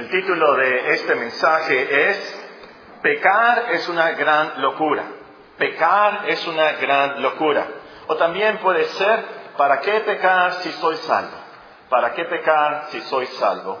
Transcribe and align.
El 0.00 0.08
título 0.08 0.54
de 0.54 0.92
este 0.92 1.14
mensaje 1.14 2.08
es 2.08 2.48
Pecar 3.02 3.66
es 3.72 3.86
una 3.86 4.12
gran 4.12 4.62
locura. 4.62 5.04
Pecar 5.58 6.22
es 6.26 6.46
una 6.46 6.72
gran 6.72 7.20
locura. 7.20 7.66
O 8.06 8.16
también 8.16 8.56
puede 8.60 8.84
ser, 8.84 9.22
¿para 9.58 9.82
qué 9.82 10.00
pecar 10.00 10.54
si 10.62 10.72
soy 10.72 10.96
salvo? 10.96 11.36
¿Para 11.90 12.14
qué 12.14 12.24
pecar 12.24 12.86
si 12.88 13.02
soy 13.02 13.26
salvo? 13.26 13.78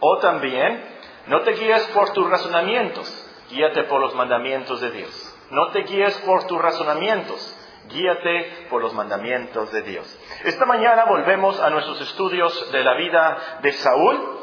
O 0.00 0.18
también, 0.18 0.84
no 1.28 1.42
te 1.42 1.52
guíes 1.52 1.86
por 1.94 2.12
tus 2.14 2.28
razonamientos, 2.28 3.30
guíate 3.48 3.84
por 3.84 4.00
los 4.00 4.12
mandamientos 4.16 4.80
de 4.80 4.90
Dios. 4.90 5.36
No 5.52 5.68
te 5.70 5.82
guíes 5.84 6.16
por 6.26 6.48
tus 6.48 6.60
razonamientos, 6.60 7.56
guíate 7.88 8.66
por 8.70 8.82
los 8.82 8.92
mandamientos 8.92 9.70
de 9.70 9.82
Dios. 9.82 10.18
Esta 10.42 10.66
mañana 10.66 11.04
volvemos 11.04 11.60
a 11.60 11.70
nuestros 11.70 12.00
estudios 12.00 12.72
de 12.72 12.82
la 12.82 12.94
vida 12.94 13.58
de 13.62 13.70
Saúl 13.70 14.39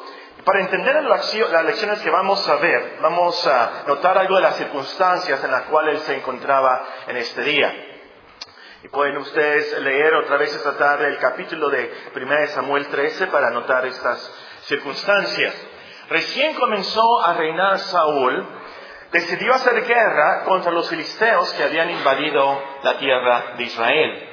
para 0.47 0.61
entender 0.61 1.03
las 1.03 1.65
lecciones 1.65 1.99
que 1.99 2.09
vamos 2.09 2.47
a 2.47 2.55
ver, 2.55 2.99
vamos 3.01 3.45
a 3.45 3.83
notar 3.85 4.17
algo 4.17 4.37
de 4.37 4.43
las 4.43 4.55
circunstancias 4.55 5.43
en 5.43 5.51
las 5.51 5.63
cuales 5.63 5.95
él 5.95 6.01
se 6.03 6.15
encontraba 6.15 6.87
en 7.05 7.17
este 7.17 7.41
día. 7.41 7.75
Y 8.81 8.87
pueden 8.87 9.17
ustedes 9.17 9.77
leer 9.81 10.15
otra 10.15 10.37
vez 10.37 10.55
esta 10.55 10.77
tarde 10.77 11.09
el 11.09 11.17
capítulo 11.17 11.69
de 11.69 11.93
1 12.15 12.47
Samuel 12.47 12.87
13 12.87 13.27
para 13.27 13.49
notar 13.49 13.87
estas 13.87 14.33
circunstancias. 14.61 15.53
Recién 16.07 16.53
comenzó 16.53 17.25
a 17.25 17.33
reinar 17.33 17.79
Saúl, 17.79 18.47
decidió 19.11 19.53
hacer 19.53 19.85
guerra 19.85 20.45
contra 20.45 20.71
los 20.71 20.87
filisteos 20.89 21.51
que 21.55 21.63
habían 21.63 21.89
invadido 21.89 22.63
la 22.83 22.97
tierra 22.97 23.55
de 23.57 23.63
Israel. 23.63 24.29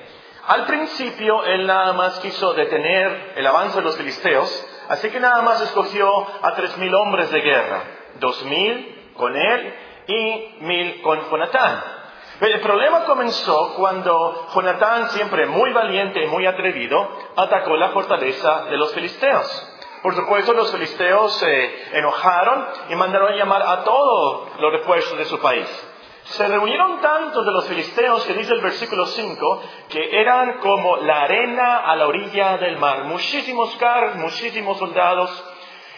Al 0.46 0.64
principio 0.66 1.42
él 1.42 1.66
nada 1.66 1.92
más 1.94 2.20
quiso 2.20 2.54
detener 2.54 3.32
el 3.34 3.44
avance 3.48 3.78
de 3.78 3.82
los 3.82 3.96
filisteos, 3.96 4.70
Así 4.88 5.10
que 5.10 5.20
nada 5.20 5.42
más 5.42 5.60
escogió 5.62 6.26
a 6.42 6.54
tres 6.54 6.76
mil 6.78 6.94
hombres 6.94 7.30
de 7.30 7.40
guerra, 7.40 7.82
dos 8.20 8.44
mil 8.44 9.12
con 9.16 9.36
él 9.36 9.74
y 10.06 10.56
mil 10.60 11.02
con 11.02 11.30
Jonatán. 11.30 11.82
El 12.40 12.60
problema 12.60 13.04
comenzó 13.04 13.74
cuando 13.76 14.48
Jonatán, 14.54 15.10
siempre 15.10 15.46
muy 15.46 15.72
valiente 15.72 16.24
y 16.24 16.26
muy 16.26 16.46
atrevido, 16.46 17.08
atacó 17.36 17.76
la 17.76 17.90
fortaleza 17.90 18.64
de 18.64 18.76
los 18.76 18.92
filisteos. 18.92 19.70
Por 20.02 20.14
supuesto, 20.14 20.52
los 20.52 20.70
filisteos 20.70 21.34
se 21.38 21.96
enojaron 21.96 22.66
y 22.90 22.94
mandaron 22.96 23.34
llamar 23.36 23.62
a 23.62 23.84
todos 23.84 24.48
los 24.58 24.72
refuerzos 24.72 25.16
de 25.16 25.24
su 25.24 25.38
país. 25.40 25.66
Se 26.24 26.48
reunieron 26.48 27.00
tantos 27.00 27.44
de 27.44 27.52
los 27.52 27.66
filisteos 27.66 28.24
que 28.24 28.32
dice 28.32 28.54
el 28.54 28.62
versículo 28.62 29.04
5 29.04 29.62
que 29.90 30.20
eran 30.20 30.58
como 30.58 30.96
la 30.96 31.22
arena 31.22 31.80
a 31.80 31.94
la 31.96 32.06
orilla 32.06 32.56
del 32.56 32.78
mar. 32.78 33.04
Muchísimos 33.04 33.76
carros, 33.76 34.16
muchísimos 34.16 34.78
soldados. 34.78 35.44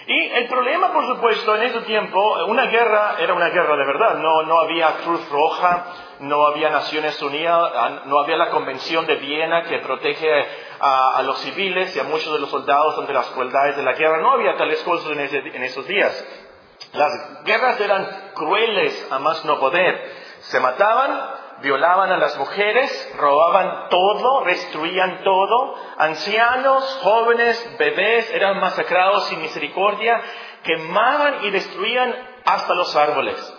Y 0.08 0.20
el 0.32 0.48
problema, 0.48 0.92
por 0.92 1.06
supuesto, 1.06 1.54
en 1.56 1.62
ese 1.62 1.80
tiempo, 1.80 2.44
una 2.46 2.66
guerra 2.66 3.16
era 3.18 3.34
una 3.34 3.48
guerra 3.48 3.76
de 3.76 3.86
verdad. 3.86 4.18
No, 4.18 4.42
no 4.42 4.58
había 4.58 4.98
Cruz 5.04 5.28
Roja, 5.30 5.86
no 6.20 6.46
había 6.46 6.70
Naciones 6.70 7.20
Unidas, 7.22 8.06
no 8.06 8.18
había 8.20 8.36
la 8.36 8.50
Convención 8.50 9.06
de 9.06 9.16
Viena 9.16 9.64
que 9.64 9.78
protege 9.78 10.46
a, 10.80 11.22
los 11.22 11.38
civiles 11.38 11.94
y 11.96 12.00
a 12.00 12.04
muchos 12.04 12.32
de 12.32 12.40
los 12.40 12.50
soldados 12.50 12.98
ante 12.98 13.12
las 13.12 13.26
crueldades 13.30 13.76
de 13.76 13.82
la 13.82 13.94
guerra. 13.94 14.20
No 14.20 14.32
había 14.32 14.56
tales 14.56 14.80
cosas 14.82 15.10
en 15.10 15.62
esos 15.62 15.86
días. 15.86 16.45
Las 16.92 17.44
guerras 17.44 17.80
eran 17.80 18.30
crueles 18.34 19.08
a 19.10 19.18
más 19.18 19.44
no 19.44 19.58
poder. 19.58 20.12
Se 20.40 20.60
mataban, 20.60 21.30
violaban 21.62 22.10
a 22.10 22.18
las 22.18 22.36
mujeres, 22.38 23.14
robaban 23.16 23.88
todo, 23.88 24.44
destruían 24.44 25.22
todo. 25.22 25.74
Ancianos, 25.98 27.00
jóvenes, 27.02 27.76
bebés 27.78 28.30
eran 28.32 28.60
masacrados 28.60 29.26
sin 29.26 29.42
misericordia, 29.42 30.20
quemaban 30.62 31.44
y 31.44 31.50
destruían 31.50 32.14
hasta 32.44 32.74
los 32.74 32.94
árboles. 32.96 33.54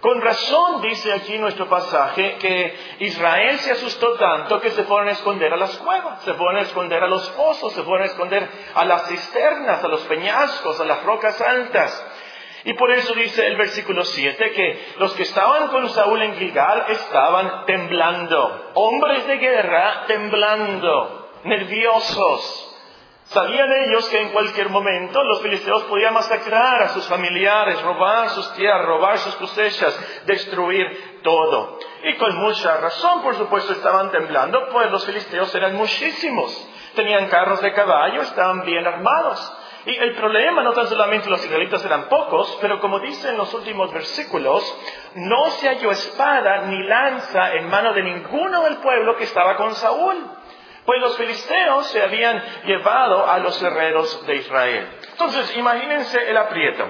Con 0.00 0.20
razón 0.20 0.80
dice 0.80 1.12
aquí 1.12 1.38
nuestro 1.38 1.68
pasaje 1.68 2.36
que 2.36 2.96
Israel 3.00 3.58
se 3.58 3.72
asustó 3.72 4.12
tanto 4.12 4.60
que 4.60 4.70
se 4.70 4.84
fueron 4.84 5.08
a 5.08 5.12
esconder 5.12 5.52
a 5.52 5.56
las 5.56 5.76
cuevas, 5.78 6.22
se 6.22 6.34
fueron 6.34 6.56
a 6.56 6.60
esconder 6.60 7.02
a 7.02 7.08
los 7.08 7.28
pozos, 7.30 7.72
se 7.72 7.82
fueron 7.82 8.02
a 8.02 8.10
esconder 8.10 8.48
a 8.76 8.84
las 8.84 9.08
cisternas, 9.08 9.82
a 9.82 9.88
los 9.88 10.02
peñascos, 10.02 10.80
a 10.80 10.84
las 10.84 11.02
rocas 11.02 11.40
altas. 11.40 12.06
Y 12.68 12.74
por 12.74 12.90
eso 12.90 13.14
dice 13.14 13.46
el 13.46 13.56
versículo 13.56 14.04
7 14.04 14.50
que 14.50 14.94
los 14.98 15.14
que 15.14 15.22
estaban 15.22 15.68
con 15.68 15.88
Saúl 15.88 16.20
en 16.20 16.34
Gilgal 16.34 16.84
estaban 16.90 17.64
temblando, 17.64 18.72
hombres 18.74 19.26
de 19.26 19.38
guerra 19.38 20.04
temblando, 20.06 21.30
nerviosos. 21.44 22.76
Sabían 23.24 23.72
ellos 23.72 24.06
que 24.10 24.20
en 24.20 24.28
cualquier 24.32 24.68
momento 24.68 25.24
los 25.24 25.40
filisteos 25.40 25.84
podían 25.84 26.12
masacrar 26.12 26.82
a 26.82 26.88
sus 26.88 27.06
familiares, 27.06 27.80
robar 27.80 28.28
sus 28.30 28.52
tierras, 28.52 28.84
robar 28.84 29.16
sus 29.16 29.36
cosechas, 29.36 30.22
destruir 30.26 31.20
todo. 31.22 31.78
Y 32.02 32.16
con 32.16 32.36
mucha 32.36 32.76
razón, 32.76 33.22
por 33.22 33.34
supuesto, 33.36 33.72
estaban 33.72 34.10
temblando, 34.10 34.68
pues 34.70 34.90
los 34.90 35.06
filisteos 35.06 35.54
eran 35.54 35.74
muchísimos. 35.74 36.68
Tenían 36.94 37.28
carros 37.28 37.62
de 37.62 37.72
caballo, 37.72 38.20
estaban 38.20 38.62
bien 38.66 38.86
armados. 38.86 39.57
Y 39.88 39.96
el 39.96 40.14
problema 40.16 40.62
no 40.62 40.74
tan 40.74 40.86
solamente 40.86 41.30
los 41.30 41.42
israelitas 41.42 41.82
eran 41.82 42.10
pocos, 42.10 42.58
pero 42.60 42.78
como 42.78 43.00
dice 43.00 43.30
en 43.30 43.38
los 43.38 43.54
últimos 43.54 43.90
versículos, 43.90 44.62
no 45.14 45.48
se 45.52 45.66
halló 45.66 45.90
espada 45.90 46.66
ni 46.66 46.86
lanza 46.86 47.54
en 47.54 47.70
mano 47.70 47.94
de 47.94 48.02
ninguno 48.02 48.64
del 48.64 48.76
pueblo 48.76 49.16
que 49.16 49.24
estaba 49.24 49.56
con 49.56 49.74
Saúl. 49.74 50.14
Pues 50.84 51.00
los 51.00 51.16
filisteos 51.16 51.86
se 51.86 52.02
habían 52.02 52.42
llevado 52.66 53.30
a 53.30 53.38
los 53.38 53.62
herreros 53.62 54.26
de 54.26 54.36
Israel. 54.36 54.88
Entonces, 55.12 55.56
imagínense 55.56 56.18
el 56.28 56.36
aprieto. 56.36 56.84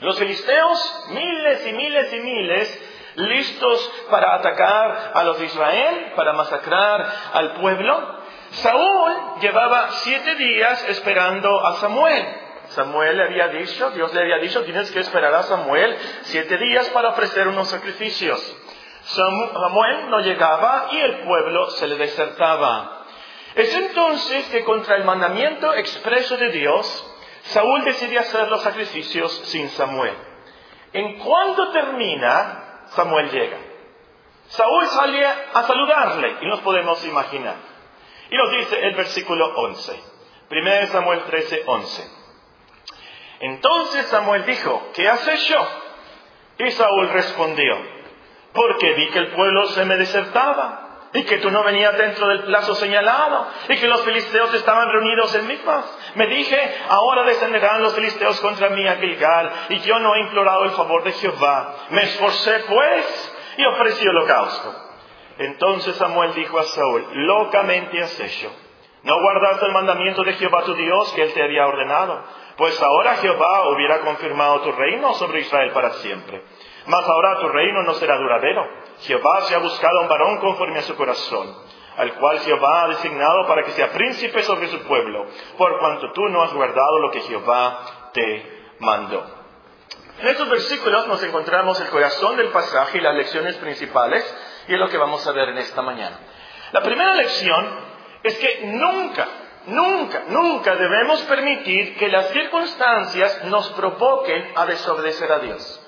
Los 0.00 0.16
filisteos, 0.16 1.08
miles 1.10 1.66
y 1.66 1.72
miles 1.72 2.12
y 2.12 2.20
miles, 2.20 2.90
listos 3.16 4.06
para 4.08 4.36
atacar 4.36 5.12
a 5.14 5.24
los 5.24 5.36
de 5.40 5.46
Israel, 5.46 6.12
para 6.14 6.32
masacrar 6.32 7.12
al 7.32 7.54
pueblo. 7.54 8.19
Saúl 8.50 9.40
llevaba 9.40 9.90
siete 9.92 10.34
días 10.34 10.84
esperando 10.88 11.66
a 11.66 11.74
Samuel. 11.76 12.26
Samuel 12.70 13.16
le 13.16 13.24
había 13.24 13.48
dicho, 13.48 13.90
Dios 13.90 14.12
le 14.14 14.20
había 14.20 14.38
dicho, 14.38 14.62
tienes 14.64 14.90
que 14.90 15.00
esperar 15.00 15.34
a 15.34 15.42
Samuel 15.44 15.96
siete 16.22 16.56
días 16.58 16.88
para 16.90 17.10
ofrecer 17.10 17.48
unos 17.48 17.68
sacrificios. 17.68 18.56
Samuel 19.02 20.10
no 20.10 20.20
llegaba 20.20 20.88
y 20.92 20.98
el 20.98 21.20
pueblo 21.20 21.70
se 21.70 21.88
le 21.88 21.96
desertaba. 21.96 23.04
Es 23.54 23.74
entonces 23.74 24.46
que 24.50 24.62
contra 24.64 24.96
el 24.96 25.04
mandamiento 25.04 25.74
expreso 25.74 26.36
de 26.36 26.50
Dios, 26.50 27.06
Saúl 27.42 27.84
decide 27.84 28.18
hacer 28.18 28.48
los 28.48 28.62
sacrificios 28.62 29.32
sin 29.46 29.68
Samuel. 29.70 30.14
En 30.92 31.18
cuanto 31.18 31.70
termina, 31.70 32.84
Samuel 32.90 33.30
llega. 33.30 33.58
Saúl 34.48 34.86
sale 34.88 35.26
a 35.26 35.62
saludarle 35.62 36.36
y 36.42 36.46
nos 36.46 36.60
podemos 36.60 37.04
imaginar. 37.04 37.69
Y 38.30 38.36
nos 38.36 38.50
dice 38.52 38.78
el 38.86 38.94
versículo 38.94 39.52
11. 39.56 40.00
1 40.50 40.86
Samuel 40.88 41.22
13, 41.24 41.62
11. 41.66 42.10
Entonces 43.40 44.06
Samuel 44.06 44.44
dijo, 44.44 44.90
¿qué 44.94 45.08
has 45.08 45.26
hecho? 45.26 45.68
Y 46.58 46.70
Saúl 46.72 47.08
respondió, 47.08 47.78
porque 48.52 48.92
vi 48.94 49.08
que 49.10 49.18
el 49.18 49.28
pueblo 49.28 49.66
se 49.68 49.84
me 49.84 49.96
desertaba 49.96 50.90
y 51.12 51.24
que 51.24 51.38
tú 51.38 51.50
no 51.50 51.64
venías 51.64 51.96
dentro 51.96 52.28
del 52.28 52.44
plazo 52.44 52.74
señalado, 52.76 53.48
y 53.68 53.76
que 53.78 53.88
los 53.88 54.02
filisteos 54.02 54.54
estaban 54.54 54.92
reunidos 54.92 55.34
en 55.34 55.46
Mifas. 55.46 55.84
Me 56.14 56.26
dije, 56.26 56.76
ahora 56.88 57.24
descenderán 57.24 57.82
los 57.82 57.94
filisteos 57.94 58.40
contra 58.40 58.68
mí 58.70 58.86
a 58.86 58.96
Gilgal, 58.96 59.50
y 59.70 59.80
yo 59.80 59.98
no 59.98 60.14
he 60.14 60.20
implorado 60.20 60.64
el 60.64 60.70
favor 60.70 61.02
de 61.02 61.12
Jehová. 61.12 61.74
Me 61.90 62.02
esforcé 62.02 62.64
pues 62.68 63.34
y 63.56 63.64
ofrecí 63.64 64.06
holocausto. 64.06 64.89
Entonces 65.40 65.96
Samuel 65.96 66.34
dijo 66.34 66.58
a 66.58 66.64
Saúl, 66.64 67.02
locamente 67.14 67.98
has 68.02 68.20
hecho. 68.20 68.52
No 69.04 69.22
guardaste 69.22 69.64
el 69.64 69.72
mandamiento 69.72 70.22
de 70.22 70.34
Jehová 70.34 70.64
tu 70.64 70.74
Dios 70.74 71.10
que 71.14 71.22
él 71.22 71.32
te 71.32 71.42
había 71.42 71.66
ordenado. 71.66 72.22
Pues 72.58 72.78
ahora 72.82 73.16
Jehová 73.16 73.70
hubiera 73.70 74.00
confirmado 74.00 74.60
tu 74.60 74.72
reino 74.72 75.14
sobre 75.14 75.40
Israel 75.40 75.70
para 75.72 75.92
siempre. 75.92 76.44
Mas 76.84 77.08
ahora 77.08 77.38
tu 77.40 77.48
reino 77.48 77.82
no 77.84 77.94
será 77.94 78.18
duradero. 78.18 78.68
Jehová 79.00 79.40
se 79.42 79.54
ha 79.54 79.60
buscado 79.60 80.02
un 80.02 80.08
varón 80.08 80.40
conforme 80.40 80.80
a 80.80 80.82
su 80.82 80.94
corazón, 80.94 81.56
al 81.96 82.12
cual 82.16 82.40
Jehová 82.40 82.82
ha 82.82 82.88
designado 82.88 83.46
para 83.46 83.62
que 83.62 83.70
sea 83.70 83.92
príncipe 83.92 84.42
sobre 84.42 84.68
su 84.68 84.82
pueblo, 84.82 85.24
por 85.56 85.78
cuanto 85.78 86.12
tú 86.12 86.28
no 86.28 86.42
has 86.42 86.52
guardado 86.52 86.98
lo 86.98 87.10
que 87.10 87.22
Jehová 87.22 88.10
te 88.12 88.74
mandó. 88.80 89.24
En 90.20 90.28
estos 90.28 90.50
versículos 90.50 91.06
nos 91.06 91.22
encontramos 91.22 91.80
el 91.80 91.88
corazón 91.88 92.36
del 92.36 92.48
pasaje 92.48 92.98
y 92.98 93.00
las 93.00 93.14
lecciones 93.14 93.56
principales 93.56 94.22
y 94.68 94.74
es 94.74 94.78
lo 94.78 94.88
que 94.88 94.98
vamos 94.98 95.26
a 95.26 95.32
ver 95.32 95.48
en 95.50 95.58
esta 95.58 95.82
mañana. 95.82 96.18
La 96.72 96.82
primera 96.82 97.14
lección 97.14 97.68
es 98.22 98.36
que 98.38 98.60
nunca, 98.64 99.26
nunca, 99.66 100.22
nunca 100.28 100.76
debemos 100.76 101.20
permitir 101.22 101.96
que 101.96 102.08
las 102.08 102.28
circunstancias 102.30 103.44
nos 103.44 103.70
provoquen 103.70 104.52
a 104.56 104.66
desobedecer 104.66 105.32
a 105.32 105.38
Dios. 105.40 105.80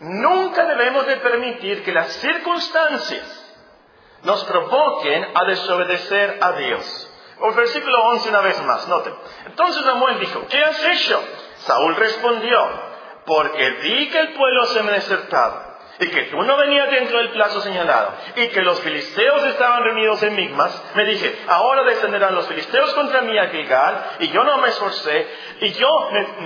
Nunca 0.00 0.64
debemos 0.64 1.06
de 1.06 1.16
permitir 1.16 1.82
que 1.82 1.92
las 1.92 2.12
circunstancias 2.14 3.56
nos 4.22 4.44
provoquen 4.44 5.26
a 5.34 5.44
desobedecer 5.44 6.38
a 6.40 6.52
Dios. 6.52 7.10
Versículo 7.56 7.98
11 8.10 8.28
una 8.28 8.40
vez 8.40 8.62
más, 8.62 8.88
noten. 8.88 9.14
Entonces 9.46 9.84
Samuel 9.84 10.18
dijo, 10.20 10.44
¿qué 10.48 10.58
has 10.58 10.84
hecho? 10.84 11.22
Saúl 11.58 11.96
respondió, 11.96 12.58
porque 13.26 13.70
vi 13.82 14.08
que 14.10 14.18
el 14.18 14.32
pueblo 14.34 14.66
se 14.66 14.82
me 14.82 14.92
desertaba 14.92 15.67
y 16.00 16.08
que 16.08 16.22
tú 16.24 16.42
no 16.42 16.56
venías 16.56 16.90
dentro 16.90 17.18
del 17.18 17.30
plazo 17.30 17.60
señalado, 17.60 18.14
y 18.36 18.48
que 18.48 18.62
los 18.62 18.80
filisteos 18.80 19.44
estaban 19.44 19.82
reunidos 19.82 20.22
en 20.22 20.36
Migmas, 20.36 20.82
me 20.94 21.04
dije, 21.04 21.38
ahora 21.48 21.82
descenderán 21.84 22.34
los 22.34 22.46
filisteos 22.46 22.94
contra 22.94 23.22
mí 23.22 23.36
a 23.36 23.48
Gilgal, 23.48 24.04
y 24.20 24.28
yo 24.28 24.44
no 24.44 24.58
me 24.58 24.68
esforcé, 24.68 25.28
y 25.60 25.72
yo, 25.72 25.88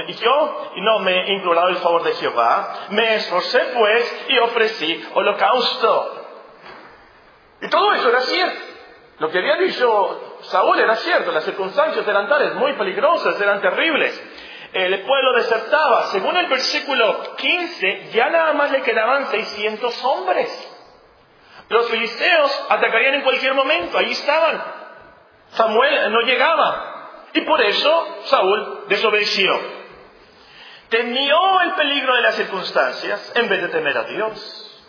y 0.09 0.15
yo 0.15 0.71
no 0.77 0.99
me 1.01 1.13
he 1.13 1.33
implorado 1.35 1.69
el 1.69 1.77
favor 1.77 2.03
de 2.03 2.15
Jehová, 2.15 2.87
me 2.91 3.17
esforcé 3.17 3.61
pues 3.77 4.27
y 4.29 4.39
ofrecí 4.39 5.05
holocausto. 5.15 6.19
Y 7.61 7.69
todo 7.69 7.93
eso 7.95 8.09
era 8.09 8.21
cierto. 8.23 8.61
Lo 9.19 9.31
que 9.31 9.39
había 9.39 9.57
dicho 9.57 10.33
Saúl 10.43 10.81
era 10.81 10.97
cierto, 10.97 11.31
las 11.31 11.45
circunstancias 11.45 12.07
eran 12.07 12.29
tales, 12.29 12.55
muy 12.55 12.73
peligrosas, 12.73 13.41
eran 13.41 13.61
terribles 13.61 14.21
el 14.73 15.03
pueblo 15.03 15.35
desertaba. 15.35 16.07
Según 16.07 16.37
el 16.37 16.47
versículo 16.47 17.37
15, 17.37 18.11
ya 18.13 18.31
nada 18.31 18.55
más 18.55 18.71
le 18.71 18.83
quedaban 18.83 19.27
600 19.27 20.05
hombres. 20.05 20.69
Los 21.69 21.89
filisteos 21.91 22.67
atacarían 22.69 23.15
en 23.15 23.23
cualquier 23.23 23.55
momento, 23.55 23.99
ahí 23.99 24.13
estaban. 24.13 24.63
Samuel 25.51 26.13
no 26.13 26.21
llegaba. 26.23 27.29
Y 27.35 27.43
por 27.43 27.61
eso 27.63 28.19
Saúl 28.25 28.85
desobedeció. 28.89 29.59
Temió 30.89 31.61
el 31.63 31.73
peligro 31.73 32.15
de 32.15 32.23
las 32.23 32.35
circunstancias 32.35 33.33
en 33.35 33.49
vez 33.49 33.63
de 33.63 33.69
temer 33.69 33.97
a 33.97 34.05
Dios. 34.05 34.85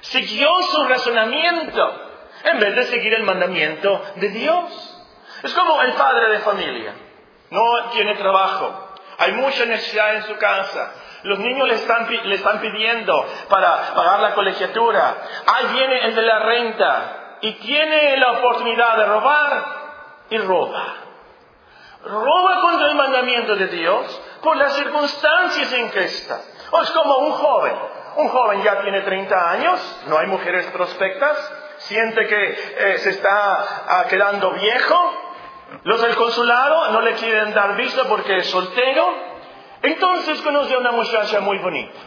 Siguió 0.00 0.48
su 0.70 0.84
razonamiento 0.84 2.02
en 2.44 2.60
vez 2.60 2.76
de 2.76 2.84
seguir 2.84 3.14
el 3.14 3.24
mandamiento 3.24 4.00
de 4.16 4.28
Dios. 4.28 5.04
Es 5.42 5.52
como 5.52 5.82
el 5.82 5.92
padre 5.94 6.30
de 6.30 6.38
familia. 6.38 6.94
No 7.50 7.90
tiene 7.90 8.14
trabajo, 8.14 8.85
hay 9.18 9.32
mucha 9.32 9.64
necesidad 9.64 10.16
en 10.16 10.24
su 10.24 10.36
casa. 10.36 10.92
Los 11.22 11.38
niños 11.38 11.66
le 11.68 11.74
están, 11.74 12.06
le 12.08 12.34
están 12.34 12.60
pidiendo 12.60 13.26
para 13.48 13.94
pagar 13.94 14.20
la 14.20 14.34
colegiatura. 14.34 15.16
Ahí 15.46 15.66
viene 15.72 16.06
el 16.06 16.14
de 16.14 16.22
la 16.22 16.38
renta 16.40 17.38
y 17.40 17.52
tiene 17.54 18.16
la 18.16 18.32
oportunidad 18.32 18.96
de 18.96 19.04
robar 19.06 19.64
y 20.30 20.38
roba. 20.38 20.94
Roba 22.04 22.60
contra 22.60 22.88
el 22.88 22.94
mandamiento 22.94 23.56
de 23.56 23.66
Dios 23.66 24.22
por 24.42 24.56
las 24.56 24.74
circunstancias 24.74 25.72
en 25.72 25.90
que 25.90 26.04
está. 26.04 26.40
O 26.70 26.82
es 26.82 26.90
como 26.90 27.18
un 27.18 27.32
joven. 27.32 27.74
Un 28.16 28.28
joven 28.28 28.62
ya 28.62 28.80
tiene 28.80 29.02
30 29.02 29.50
años, 29.50 30.00
no 30.06 30.16
hay 30.16 30.26
mujeres 30.26 30.64
prospectas, 30.66 31.36
siente 31.78 32.26
que 32.26 32.50
eh, 32.78 32.98
se 32.98 33.10
está 33.10 33.84
ah, 33.88 34.06
quedando 34.08 34.52
viejo, 34.52 35.25
los 35.84 36.00
del 36.00 36.16
consulado 36.16 36.90
no 36.92 37.00
le 37.00 37.14
quieren 37.14 37.52
dar 37.54 37.76
visa 37.76 38.04
porque 38.08 38.38
es 38.38 38.50
soltero. 38.50 39.36
Entonces 39.82 40.40
conoce 40.42 40.74
a 40.74 40.78
una 40.78 40.92
muchacha 40.92 41.40
muy 41.40 41.58
bonita. 41.58 41.98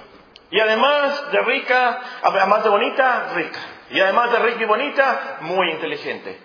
Y 0.52 0.60
además 0.60 1.32
de 1.32 1.40
rica, 1.42 2.00
además 2.24 2.64
de 2.64 2.70
bonita, 2.70 3.32
rica. 3.36 3.60
Y 3.92 4.00
además 4.00 4.32
de 4.32 4.40
rica 4.40 4.64
y 4.64 4.66
bonita, 4.66 5.38
muy 5.42 5.72
inteligente. 5.72 6.40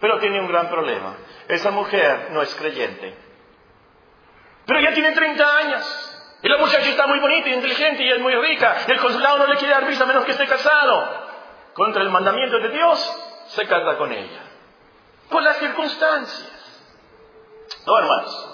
Pero 0.00 0.18
tiene 0.18 0.40
un 0.40 0.48
gran 0.48 0.68
problema. 0.68 1.16
Esa 1.48 1.70
mujer 1.70 2.28
no 2.30 2.42
es 2.42 2.54
creyente. 2.54 3.14
Pero 4.66 4.80
ya 4.80 4.92
tiene 4.92 5.12
30 5.12 5.56
años. 5.56 6.06
Y 6.42 6.48
la 6.48 6.56
muchacha 6.56 6.88
está 6.88 7.06
muy 7.06 7.18
bonita 7.18 7.48
y 7.50 7.54
inteligente 7.54 8.02
y 8.02 8.10
es 8.10 8.18
muy 8.18 8.34
rica. 8.34 8.78
Y 8.88 8.90
el 8.92 8.98
consulado 8.98 9.38
no 9.38 9.46
le 9.46 9.56
quiere 9.56 9.74
dar 9.74 9.86
visa 9.86 10.06
menos 10.06 10.24
que 10.24 10.32
esté 10.32 10.46
casado. 10.46 11.28
Contra 11.74 12.02
el 12.02 12.08
mandamiento 12.08 12.58
de 12.58 12.70
Dios, 12.70 13.44
se 13.48 13.66
casa 13.66 13.96
con 13.98 14.10
ella. 14.12 14.40
Por 15.28 15.42
las 15.42 15.58
circunstancias. 15.58 16.49
No, 17.86 17.98
hermanos. 17.98 18.50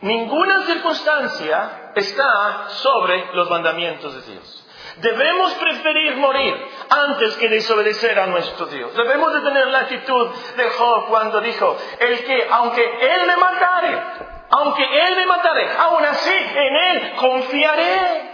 Ninguna 0.00 0.62
circunstancia 0.62 1.90
está 1.94 2.68
sobre 2.68 3.34
los 3.34 3.50
mandamientos 3.50 4.14
de 4.14 4.32
Dios. 4.32 4.64
Debemos 5.00 5.54
preferir 5.54 6.16
morir 6.16 6.54
antes 6.88 7.36
que 7.36 7.48
desobedecer 7.48 8.18
a 8.18 8.26
nuestro 8.26 8.66
Dios. 8.66 8.94
Debemos 8.94 9.32
de 9.32 9.40
tener 9.40 9.66
la 9.68 9.80
actitud 9.80 10.28
de 10.56 10.70
Job 10.70 11.08
cuando 11.08 11.40
dijo, 11.40 11.76
el 12.00 12.24
que, 12.24 12.48
aunque 12.50 12.82
Él 12.82 13.26
me 13.26 13.36
matare, 13.36 14.02
aunque 14.50 14.82
Él 14.82 15.16
me 15.16 15.26
matare, 15.26 15.70
aún 15.78 16.04
así 16.04 16.34
en 16.34 16.76
Él 16.76 17.16
confiaré. 17.16 18.28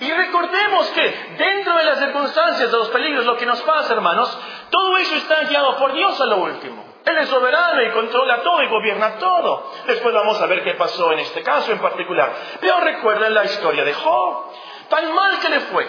Y 0.00 0.10
recordemos 0.12 0.86
que 0.90 1.34
dentro 1.38 1.76
de 1.76 1.84
las 1.84 1.98
circunstancias, 1.98 2.70
de 2.70 2.76
los 2.76 2.88
peligros, 2.88 3.26
lo 3.26 3.36
que 3.36 3.46
nos 3.46 3.60
pasa, 3.62 3.92
hermanos, 3.92 4.38
todo 4.70 4.96
eso 4.96 5.14
está 5.16 5.42
guiado 5.44 5.76
por 5.76 5.92
Dios 5.92 6.18
a 6.20 6.26
lo 6.26 6.38
último. 6.38 6.89
Él 7.10 7.18
es 7.18 7.28
soberano 7.28 7.82
y 7.82 7.90
controla 7.90 8.42
todo 8.42 8.62
y 8.62 8.68
gobierna 8.68 9.18
todo. 9.18 9.70
Después 9.86 10.14
vamos 10.14 10.40
a 10.40 10.46
ver 10.46 10.62
qué 10.62 10.74
pasó 10.74 11.12
en 11.12 11.20
este 11.20 11.42
caso 11.42 11.72
en 11.72 11.78
particular. 11.78 12.32
Pero 12.60 12.80
recuerden 12.80 13.34
la 13.34 13.44
historia 13.44 13.84
de 13.84 13.94
Job. 13.94 14.44
Tan 14.88 15.14
mal 15.14 15.38
que 15.40 15.48
le 15.48 15.60
fue. 15.60 15.86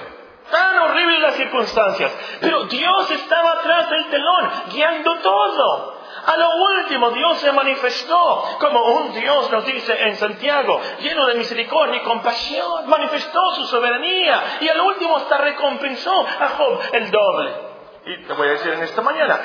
Tan 0.49 0.77
horrible 0.79 1.19
las 1.19 1.35
circunstancias. 1.35 2.11
Pero 2.39 2.65
Dios 2.65 3.11
estaba 3.11 3.51
atrás 3.53 3.89
del 3.89 4.09
telón, 4.09 4.51
guiando 4.71 5.19
todo. 5.19 6.01
A 6.25 6.37
lo 6.37 6.49
último, 6.79 7.09
Dios 7.11 7.37
se 7.39 7.51
manifestó 7.51 8.43
como 8.59 8.83
un 8.83 9.13
Dios, 9.13 9.49
nos 9.49 9.65
dice 9.65 9.97
en 10.07 10.15
Santiago, 10.17 10.79
lleno 10.99 11.25
de 11.27 11.35
misericordia 11.35 11.97
y 11.97 12.03
compasión. 12.03 12.87
Manifestó 12.87 13.39
su 13.55 13.65
soberanía 13.65 14.57
y 14.59 14.69
al 14.69 14.81
último 14.81 15.17
hasta 15.17 15.37
recompensó 15.37 16.25
a 16.39 16.49
Job 16.49 16.79
el 16.93 17.09
doble. 17.09 17.71
Y 18.03 18.23
te 18.23 18.33
voy 18.33 18.47
a 18.47 18.51
decir 18.51 18.73
en 18.73 18.81
esta 18.83 19.01
mañana, 19.01 19.39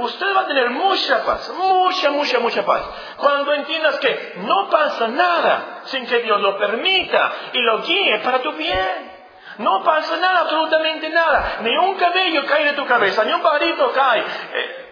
usted 0.00 0.34
va 0.34 0.42
a 0.42 0.46
tener 0.46 0.70
mucha 0.70 1.24
paz, 1.24 1.52
mucha, 1.56 2.10
mucha, 2.10 2.38
mucha 2.38 2.64
paz. 2.64 2.82
Cuando 3.16 3.52
entiendas 3.52 3.98
que 3.98 4.34
no 4.36 4.68
pasa 4.70 5.08
nada 5.08 5.80
sin 5.84 6.06
que 6.06 6.20
Dios 6.20 6.40
lo 6.40 6.58
permita 6.58 7.32
y 7.52 7.60
lo 7.60 7.82
guíe 7.82 8.18
para 8.20 8.40
tu 8.40 8.52
bien. 8.52 9.18
No 9.58 9.82
pasa 9.82 10.16
nada, 10.16 10.40
absolutamente 10.40 11.10
nada. 11.10 11.58
Ni 11.62 11.76
un 11.76 11.96
cabello 11.96 12.46
cae 12.46 12.64
de 12.64 12.72
tu 12.74 12.86
cabeza, 12.86 13.24
ni 13.24 13.32
un 13.32 13.42
pajarito 13.42 13.90
cae. 13.92 14.20
Eh, 14.20 14.88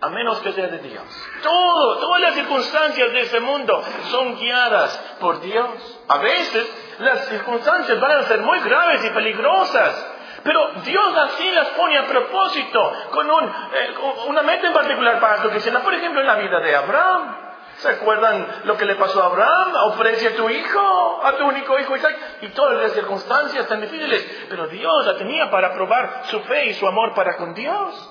a 0.00 0.08
menos 0.10 0.38
que 0.40 0.52
sea 0.52 0.66
de 0.66 0.78
Dios. 0.78 1.04
Todo, 1.42 1.98
todas 1.98 2.20
las 2.20 2.34
circunstancias 2.34 3.12
de 3.12 3.20
este 3.22 3.40
mundo 3.40 3.82
son 4.10 4.36
guiadas 4.36 4.96
por 5.18 5.40
Dios. 5.40 6.00
A 6.08 6.18
veces 6.18 6.96
las 6.98 7.26
circunstancias 7.28 7.98
van 7.98 8.10
a 8.10 8.22
ser 8.24 8.40
muy 8.40 8.60
graves 8.60 9.02
y 9.02 9.10
peligrosas. 9.10 10.13
Pero 10.44 10.72
Dios 10.84 11.16
así 11.16 11.50
las 11.52 11.68
pone 11.68 11.98
a 11.98 12.06
propósito, 12.06 12.92
con, 13.10 13.30
un, 13.30 13.44
eh, 13.44 13.94
una 14.26 14.42
meta 14.42 14.66
en 14.66 14.74
particular 14.74 15.18
para 15.18 15.42
su 15.42 15.48
cristiana. 15.48 15.80
Por 15.80 15.94
ejemplo, 15.94 16.20
en 16.20 16.26
la 16.26 16.36
vida 16.36 16.60
de 16.60 16.76
Abraham. 16.76 17.44
¿Se 17.78 17.88
acuerdan 17.88 18.46
lo 18.64 18.76
que 18.76 18.84
le 18.84 18.94
pasó 18.94 19.20
a 19.22 19.26
Abraham? 19.26 19.72
Ofrece 19.86 20.28
a 20.28 20.36
tu 20.36 20.48
hijo, 20.48 21.20
a 21.24 21.32
tu 21.36 21.44
único 21.44 21.76
hijo 21.78 21.96
Isaac, 21.96 22.16
y 22.42 22.48
todas 22.48 22.80
las 22.80 22.92
circunstancias 22.92 23.66
tan 23.66 23.80
difíciles. 23.80 24.46
Pero 24.48 24.68
Dios 24.68 25.06
la 25.06 25.16
tenía 25.16 25.50
para 25.50 25.72
probar 25.74 26.22
su 26.26 26.40
fe 26.42 26.66
y 26.66 26.74
su 26.74 26.86
amor 26.86 27.14
para 27.14 27.36
con 27.36 27.52
Dios. 27.54 28.10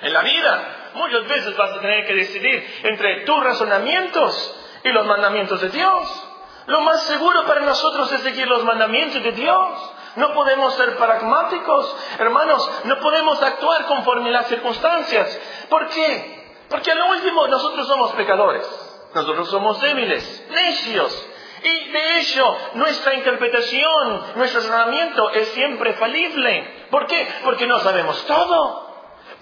En 0.00 0.12
la 0.12 0.22
vida, 0.22 0.90
muchas 0.94 1.28
veces 1.28 1.56
vas 1.56 1.70
a 1.72 1.80
tener 1.80 2.06
que 2.06 2.14
decidir 2.14 2.80
entre 2.84 3.20
tus 3.24 3.44
razonamientos 3.44 4.80
y 4.84 4.88
los 4.88 5.06
mandamientos 5.06 5.60
de 5.60 5.68
Dios. 5.68 6.28
Lo 6.66 6.80
más 6.82 7.02
seguro 7.04 7.44
para 7.46 7.60
nosotros 7.60 8.12
es 8.12 8.20
seguir 8.22 8.46
los 8.46 8.64
mandamientos 8.64 9.22
de 9.22 9.32
Dios. 9.32 9.94
No 10.16 10.32
podemos 10.34 10.74
ser 10.74 10.96
pragmáticos, 10.96 11.96
hermanos, 12.18 12.70
no 12.84 12.98
podemos 13.00 13.42
actuar 13.42 13.86
conforme 13.86 14.30
las 14.30 14.46
circunstancias. 14.48 15.40
¿Por 15.68 15.88
qué? 15.88 16.38
Porque 16.68 16.92
a 16.92 16.94
lo 16.94 17.10
último 17.10 17.46
nosotros 17.48 17.86
somos 17.86 18.12
pecadores, 18.12 18.66
nosotros 19.14 19.48
somos 19.48 19.80
débiles, 19.80 20.46
necios. 20.50 21.26
Y 21.62 21.90
de 21.90 22.20
hecho, 22.20 22.56
nuestra 22.74 23.14
interpretación, 23.14 24.22
nuestro 24.36 24.60
razonamiento 24.60 25.30
es 25.30 25.48
siempre 25.48 25.94
falible. 25.94 26.86
¿Por 26.90 27.06
qué? 27.06 27.28
Porque 27.44 27.66
no 27.66 27.78
sabemos 27.80 28.24
todo. 28.26 28.86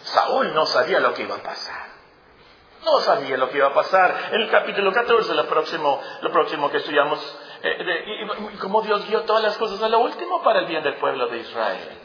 Saúl 0.02 0.54
no 0.54 0.66
sabía 0.66 1.00
lo 1.00 1.12
que 1.12 1.22
iba 1.22 1.36
a 1.36 1.42
pasar. 1.42 1.95
No 2.86 3.00
sabía 3.00 3.36
lo 3.36 3.50
que 3.50 3.58
iba 3.58 3.66
a 3.66 3.74
pasar. 3.74 4.30
En 4.30 4.42
el 4.42 4.48
capítulo 4.48 4.92
14, 4.92 5.34
lo 5.34 5.48
próximo, 5.48 6.00
lo 6.22 6.30
próximo 6.30 6.70
que 6.70 6.76
estudiamos, 6.76 7.18
eh, 7.60 8.04
y, 8.54 8.56
cómo 8.58 8.80
Dios 8.80 9.08
dio 9.08 9.22
todas 9.22 9.42
las 9.42 9.56
cosas 9.56 9.82
a 9.82 9.88
lo 9.88 9.98
último 9.98 10.40
para 10.40 10.60
el 10.60 10.66
bien 10.66 10.84
del 10.84 10.94
pueblo 10.94 11.26
de 11.26 11.38
Israel. 11.38 11.98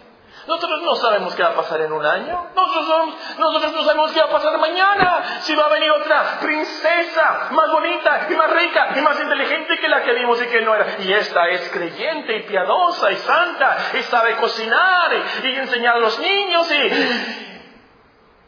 Nosotros 0.47 0.81
no 0.81 0.95
sabemos 0.95 1.35
qué 1.35 1.43
va 1.43 1.49
a 1.49 1.55
pasar 1.55 1.81
en 1.81 1.93
un 1.93 2.03
año. 2.03 2.49
Nosotros, 2.55 3.13
no 3.37 3.83
sabemos 3.83 4.11
qué 4.11 4.21
va 4.21 4.25
a 4.25 4.31
pasar 4.31 4.57
mañana. 4.57 5.41
Si 5.41 5.53
va 5.53 5.65
a 5.65 5.69
venir 5.69 5.91
otra 5.91 6.39
princesa 6.41 7.49
más 7.51 7.71
bonita 7.71 8.27
y 8.27 8.33
más 8.33 8.49
rica 8.49 8.89
y 8.95 9.01
más 9.01 9.19
inteligente 9.21 9.77
que 9.77 9.87
la 9.87 10.01
que 10.01 10.13
vimos 10.13 10.41
y 10.41 10.47
que 10.47 10.61
no 10.61 10.73
era. 10.73 10.97
Y 10.97 11.13
esta 11.13 11.47
es 11.47 11.69
creyente 11.69 12.37
y 12.37 12.43
piadosa 12.47 13.11
y 13.11 13.17
santa 13.17 13.77
y 13.93 14.01
sabe 14.01 14.35
cocinar 14.37 15.13
y, 15.13 15.47
y 15.47 15.55
enseñar 15.57 15.97
a 15.97 15.99
los 15.99 16.17
niños 16.17 16.71
y... 16.71 17.51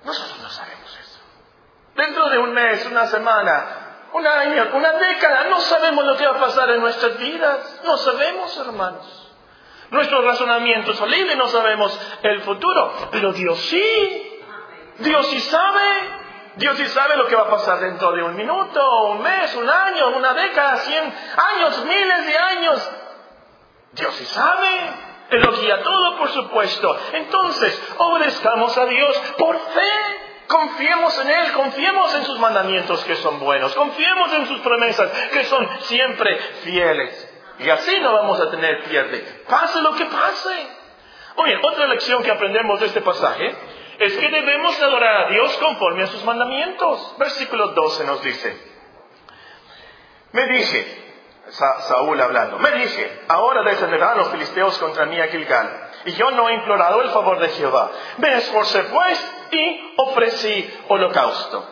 Nosotros. 0.04 0.33
Dentro 1.96 2.30
de 2.30 2.38
un 2.40 2.54
mes, 2.54 2.86
una 2.88 3.06
semana, 3.08 4.10
un 4.14 4.26
año, 4.26 4.70
una 4.74 4.92
década. 4.94 5.46
No 5.46 5.60
sabemos 5.62 6.06
lo 6.06 6.18
que 6.18 6.26
va 6.26 6.38
a 6.38 6.40
pasar 6.40 6.70
en 6.72 6.82
nuestras 6.82 7.18
vidas. 7.18 7.82
No 7.84 7.98
sabemos, 7.98 8.58
hermanos. 8.58 9.24
Nuestro 9.92 10.22
razonamiento 10.24 10.94
son 10.96 11.12
no 11.38 11.48
sabemos 11.48 12.00
el 12.24 12.42
futuro. 12.42 12.94
Pero 13.12 13.32
Dios 13.34 13.60
sí. 13.60 14.42
Dios 15.00 15.28
sí 15.28 15.40
sabe. 15.40 16.24
Dios 16.56 16.78
sí 16.78 16.86
sabe 16.88 17.18
lo 17.18 17.28
que 17.28 17.36
va 17.36 17.44
a 17.44 17.50
pasar 17.50 17.80
dentro 17.80 18.12
de 18.12 18.22
un 18.22 18.36
minuto, 18.36 19.04
un 19.06 19.24
mes, 19.24 19.56
un 19.56 19.68
año, 19.68 20.10
una 20.16 20.34
década, 20.34 20.78
cien 20.78 21.04
años, 21.04 21.86
miles 21.86 22.26
de 22.28 22.38
años. 22.38 22.92
Dios 23.94 24.14
sí 24.16 24.26
sabe. 24.26 24.70
Él 25.30 25.42
lo 25.42 25.52
guía 25.54 25.82
todo, 25.82 26.18
por 26.18 26.30
supuesto. 26.30 26.96
Entonces, 27.14 27.82
obedezcamos 27.98 28.78
a 28.78 28.86
Dios 28.86 29.18
por 29.38 29.60
fe. 29.60 30.23
Confiemos 30.48 31.18
en 31.20 31.30
Él, 31.30 31.52
confiemos 31.54 32.16
en 32.16 32.26
sus 32.26 32.40
mandamientos 32.40 33.04
que 33.06 33.16
son 33.16 33.40
buenos, 33.40 33.74
confiemos 33.76 34.34
en 34.34 34.48
sus 34.48 34.60
promesas 34.62 35.10
que 35.32 35.44
son 35.46 35.68
siempre 35.82 36.38
fieles. 36.64 37.30
Y 37.60 37.70
así 37.70 38.00
no 38.00 38.14
vamos 38.14 38.40
a 38.42 38.50
tener 38.52 38.84
pierde. 38.84 39.20
Pase 39.48 39.82
lo 39.82 39.96
que 39.96 40.06
pase. 40.06 40.68
Oye, 41.36 41.58
otra 41.64 41.88
lección 41.88 42.24
que 42.24 42.32
aprendemos 42.32 42.80
de 42.80 42.88
este 42.88 43.02
pasaje 43.02 43.56
es 44.00 44.18
que 44.18 44.30
debemos 44.30 44.82
adorar 44.82 45.26
a 45.26 45.30
Dios 45.30 45.56
conforme 45.58 46.04
a 46.04 46.08
sus 46.08 46.24
mandamientos. 46.24 47.16
Versículo 47.18 47.70
12 47.70 48.06
nos 48.06 48.22
dice, 48.24 48.58
me 50.32 50.46
dije, 50.48 51.03
Saúl 51.54 52.20
hablando, 52.20 52.58
me 52.58 52.72
dije, 52.72 53.22
ahora 53.28 53.62
descenderán 53.64 54.18
los 54.18 54.30
filisteos 54.30 54.78
contra 54.80 55.06
mí 55.06 55.20
a 55.20 55.28
Gilgal, 55.28 55.92
y 56.06 56.14
yo 56.14 56.32
no 56.32 56.50
he 56.50 56.54
implorado 56.56 57.02
el 57.02 57.10
favor 57.10 57.40
de 57.40 57.50
Jehová. 57.50 57.92
Me 58.18 58.38
esforcé 58.38 58.84
pues 58.84 59.36
y 59.52 59.94
ofrecí 59.98 60.74
holocausto. 60.90 61.64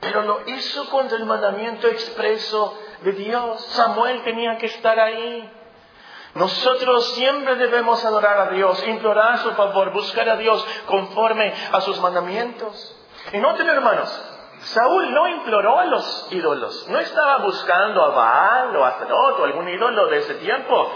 Pero 0.00 0.22
lo 0.22 0.40
hizo 0.46 0.88
contra 0.90 1.16
el 1.18 1.26
mandamiento 1.26 1.88
expreso 1.88 2.78
de 3.02 3.12
Dios. 3.12 3.64
Samuel 3.66 4.22
tenía 4.22 4.56
que 4.58 4.66
estar 4.66 4.98
ahí. 5.00 5.52
Nosotros 6.34 7.14
siempre 7.14 7.56
debemos 7.56 8.04
adorar 8.04 8.38
a 8.38 8.50
Dios, 8.50 8.86
implorar 8.86 9.38
su 9.38 9.52
favor, 9.52 9.90
buscar 9.92 10.28
a 10.28 10.36
Dios 10.36 10.64
conforme 10.86 11.52
a 11.72 11.80
sus 11.80 11.98
mandamientos. 12.00 12.96
Y 13.32 13.38
noten, 13.38 13.68
hermanos, 13.68 14.35
Saúl 14.66 15.14
no 15.14 15.28
imploró 15.28 15.78
a 15.78 15.84
los 15.84 16.28
ídolos, 16.32 16.88
no 16.88 16.98
estaba 16.98 17.38
buscando 17.38 18.04
a 18.04 18.08
Baal 18.10 18.76
o 18.76 18.84
a 18.84 18.92
Zerot 18.98 19.38
o 19.38 19.44
algún 19.44 19.68
ídolo 19.68 20.08
de 20.08 20.18
ese 20.18 20.34
tiempo. 20.34 20.92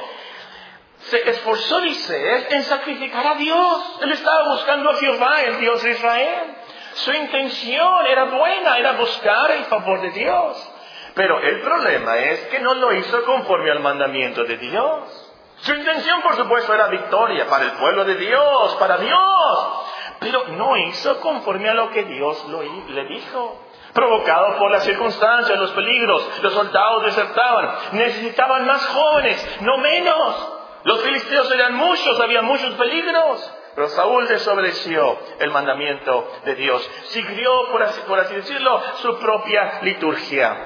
Se 0.99 1.31
esforzó, 1.31 1.81
dice 1.81 2.49
en 2.51 2.65
sacrificar 2.65 3.27
a 3.29 3.35
Dios. 3.37 3.99
Él 4.01 4.11
estaba 4.11 4.49
buscando 4.49 4.91
a 4.91 4.97
Jehová, 4.97 5.43
el 5.43 5.61
Dios 5.61 5.83
de 5.85 5.91
Israel. 5.93 6.57
Su 6.95 7.13
intención 7.13 8.07
era 8.07 8.25
buena, 8.25 8.77
era 8.77 8.93
buscar 8.93 9.53
el 9.53 9.65
favor 9.67 10.01
de 10.01 10.11
Dios. 10.11 10.73
Pero 11.15 11.41
el 11.41 11.61
problema 11.61 12.17
es 12.17 12.41
que 12.49 12.59
no 12.59 12.75
lo 12.75 12.93
hizo 12.93 13.25
conforme 13.25 13.71
al 13.71 13.81
mandamiento 13.81 14.43
de 14.43 14.57
Dios. 14.57 15.31
Su 15.59 15.75
intención, 15.75 16.23
por 16.23 16.35
supuesto, 16.35 16.75
era 16.75 16.89
victoria 16.89 17.47
para 17.47 17.67
el 17.67 17.73
pueblo 17.73 18.05
de 18.05 18.17
Dios, 18.17 18.75
para 18.81 18.97
Dios. 18.97 19.80
Pero 20.21 20.49
no 20.49 20.77
hizo 20.77 21.21
conforme 21.21 21.69
a 21.69 21.75
lo 21.75 21.91
que 21.91 22.05
Dios 22.05 22.47
le 22.89 23.05
dijo. 23.07 23.59
Provocado 23.95 24.59
por 24.59 24.71
las 24.71 24.85
circunstancias, 24.85 25.59
los 25.59 25.73
peligros, 25.73 26.43
los 26.43 26.53
soldados 26.53 27.05
desertaban. 27.05 27.71
Necesitaban 27.93 28.67
más 28.67 28.87
jóvenes, 28.87 29.59
no 29.63 29.79
menos. 29.79 30.53
Los 30.85 31.03
filisteos 31.03 31.51
eran 31.51 31.75
muchos, 31.75 32.21
había 32.21 32.43
muchos 32.43 32.75
peligros. 32.75 33.53
Pero 33.75 33.89
Saúl 33.89 34.29
desobedeció 34.29 35.19
el 35.39 35.51
mandamiento 35.51 36.31
de 36.45 36.55
Dios. 36.55 36.89
Siguió, 37.09 37.71
por 37.71 37.83
así, 37.83 38.01
por 38.07 38.21
así 38.21 38.35
decirlo, 38.35 38.81
su 38.97 39.19
propia 39.19 39.81
liturgia. 39.83 40.57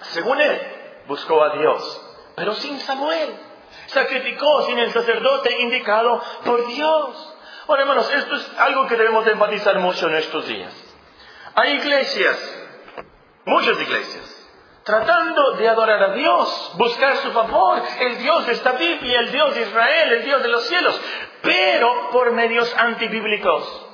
Según 0.00 0.40
él, 0.40 0.60
buscó 1.06 1.42
a 1.42 1.56
Dios, 1.56 2.06
pero 2.34 2.54
sin 2.54 2.78
Samuel 2.80 3.34
sacrificó 3.86 4.62
sin 4.62 4.78
el 4.78 4.92
sacerdote 4.92 5.60
indicado 5.60 6.22
por 6.44 6.66
Dios. 6.66 7.29
Bueno, 7.70 7.82
hermanos, 7.84 8.12
esto 8.12 8.34
es 8.34 8.58
algo 8.58 8.88
que 8.88 8.96
debemos 8.96 9.24
enfatizar 9.28 9.78
mucho 9.78 10.08
en 10.08 10.16
estos 10.16 10.44
días. 10.48 10.74
Hay 11.54 11.74
iglesias, 11.74 12.36
muchas 13.44 13.80
iglesias, 13.80 14.50
tratando 14.82 15.52
de 15.52 15.68
adorar 15.68 16.02
a 16.02 16.14
Dios, 16.14 16.72
buscar 16.74 17.18
su 17.18 17.30
favor, 17.30 17.80
el 18.00 18.18
Dios 18.18 18.44
de 18.46 18.54
esta 18.54 18.72
Biblia, 18.72 19.20
el 19.20 19.30
Dios 19.30 19.54
de 19.54 19.60
Israel, 19.60 20.12
el 20.14 20.24
Dios 20.24 20.42
de 20.42 20.48
los 20.48 20.64
cielos, 20.64 21.00
pero 21.42 22.10
por 22.10 22.32
medios 22.32 22.76
antibíblicos. 22.76 23.86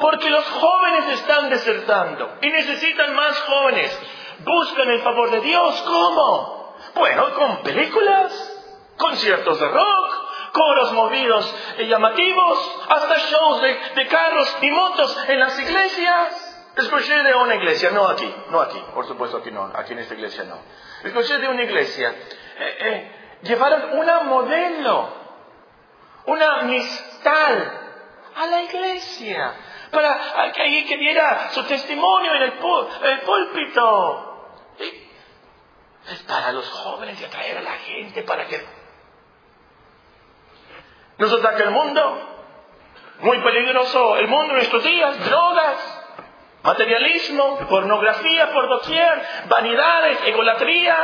Porque 0.00 0.28
los 0.28 0.44
jóvenes 0.46 1.20
están 1.20 1.50
desertando 1.50 2.32
y 2.42 2.50
necesitan 2.50 3.14
más 3.14 3.38
jóvenes. 3.42 3.96
Buscan 4.40 4.90
el 4.90 5.02
favor 5.02 5.30
de 5.30 5.40
Dios. 5.40 5.80
¿Cómo? 5.82 6.76
Bueno, 6.96 7.32
con 7.34 7.62
películas, 7.62 8.60
conciertos 8.96 9.60
de 9.60 9.68
rock, 9.68 10.09
coros 10.52 10.92
movidos 10.92 11.54
y 11.78 11.86
llamativos, 11.86 12.84
hasta 12.88 13.16
shows 13.18 13.62
de, 13.62 14.06
carros 14.08 14.58
y 14.60 14.70
motos 14.70 15.24
en 15.28 15.40
las 15.40 15.58
iglesias. 15.58 16.46
Escuché 16.76 17.22
de 17.22 17.34
una 17.34 17.56
iglesia, 17.56 17.90
no 17.90 18.08
aquí, 18.08 18.32
no 18.50 18.60
aquí, 18.60 18.82
por 18.94 19.06
supuesto 19.06 19.38
aquí 19.38 19.50
no, 19.50 19.70
aquí 19.74 19.92
en 19.92 19.98
esta 20.00 20.14
iglesia 20.14 20.44
no. 20.44 20.58
Escuché 21.02 21.38
de 21.38 21.48
una 21.48 21.62
iglesia, 21.62 22.10
eh, 22.10 22.76
eh, 22.80 23.38
llevaron 23.42 23.98
una 23.98 24.20
modelo, 24.20 25.08
una 26.26 26.62
mistal 26.62 27.80
a 28.36 28.46
la 28.46 28.62
iglesia 28.62 29.54
para 29.90 30.52
que, 30.52 30.86
que 30.86 30.96
diera 30.96 31.50
su 31.50 31.64
testimonio 31.64 32.34
en 32.34 32.42
el, 32.42 32.52
el 32.52 33.20
púlpito. 33.20 34.26
Es 36.08 36.22
para 36.22 36.52
los 36.52 36.68
jóvenes 36.68 37.20
y 37.20 37.24
atraer 37.24 37.58
a 37.58 37.62
la 37.62 37.72
gente 37.72 38.22
para 38.22 38.46
que 38.46 38.64
nos 41.20 41.32
ataca 41.34 41.64
el 41.64 41.70
mundo. 41.70 42.26
Muy 43.20 43.38
peligroso 43.40 44.16
el 44.16 44.26
mundo 44.26 44.54
en 44.54 44.60
estos 44.60 44.82
días. 44.82 45.22
Drogas, 45.26 46.02
materialismo, 46.62 47.58
pornografía 47.68 48.50
por 48.50 48.68
doquier, 48.68 49.22
vanidades, 49.46 50.18
egolatría 50.24 50.96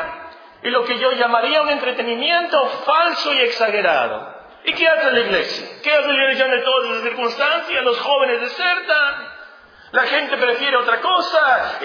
y 0.63 0.71
lo 0.71 0.85
que 0.85 0.99
yo 0.99 1.13
llamaría 1.13 1.61
un 1.61 1.69
entretenimiento 1.69 2.67
falso 2.87 3.35
y 3.35 3.41
exagerado. 3.41 4.35
¿Y 4.65 4.73
qué 4.73 4.89
hace 4.89 5.11
la 5.13 5.21
iglesia? 5.21 5.69
¿Qué 5.83 5.93
hace 5.93 6.09
la 6.09 6.15
iglesia 6.15 6.49
de 6.49 6.59
todas 6.63 6.91
las 6.91 7.03
circunstancias? 7.03 7.85
Los 7.85 8.01
jóvenes 8.01 8.41
desertan. 8.41 9.29
La 9.93 10.03
gente 10.05 10.37
prefiere 10.39 10.77
otra 10.79 10.99
cosa. 11.01 11.79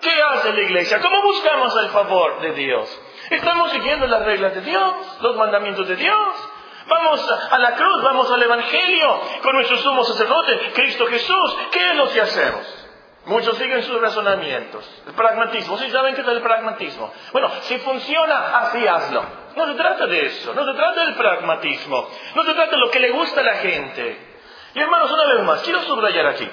¿Qué 0.00 0.22
hace 0.22 0.52
la 0.52 0.60
iglesia? 0.60 1.00
¿Cómo 1.00 1.22
buscamos 1.22 1.74
el 1.84 1.88
favor 1.90 2.40
de 2.40 2.52
Dios? 2.52 3.00
¿Estamos 3.30 3.70
siguiendo 3.70 4.08
las 4.08 4.24
reglas 4.24 4.54
de 4.56 4.60
Dios? 4.62 4.94
¿Los 5.20 5.36
mandamientos 5.36 5.86
de 5.88 5.96
Dios? 5.96 6.50
Vamos 6.88 7.30
a 7.50 7.58
la 7.58 7.74
cruz, 7.74 8.02
vamos 8.02 8.30
al 8.30 8.42
Evangelio 8.42 9.20
con 9.42 9.54
nuestro 9.54 9.76
sumo 9.78 10.04
sacerdote, 10.04 10.72
Cristo 10.72 11.06
Jesús. 11.06 11.56
¿Qué 11.72 11.90
es 11.90 11.96
lo 11.96 12.08
que 12.08 12.20
hacemos? 12.20 12.86
Muchos 13.26 13.58
siguen 13.58 13.82
sus 13.82 14.00
razonamientos. 14.00 14.88
El 15.04 15.14
pragmatismo. 15.14 15.76
¿Sí 15.78 15.90
saben 15.90 16.14
qué 16.14 16.20
es 16.20 16.28
el 16.28 16.42
pragmatismo? 16.42 17.12
Bueno, 17.32 17.50
si 17.62 17.78
funciona, 17.78 18.58
así 18.58 18.86
hazlo. 18.86 19.24
No 19.56 19.66
se 19.66 19.74
trata 19.74 20.06
de 20.06 20.26
eso. 20.26 20.54
No 20.54 20.64
se 20.64 20.74
trata 20.74 21.04
del 21.04 21.14
pragmatismo. 21.16 22.08
No 22.36 22.42
se 22.44 22.54
trata 22.54 22.70
de 22.70 22.76
lo 22.76 22.90
que 22.90 23.00
le 23.00 23.10
gusta 23.10 23.40
a 23.40 23.44
la 23.44 23.54
gente. 23.54 24.36
Y 24.74 24.80
hermanos, 24.80 25.10
una 25.10 25.34
vez 25.34 25.42
más, 25.42 25.62
quiero 25.62 25.82
subrayar 25.82 26.26
aquí. 26.26 26.48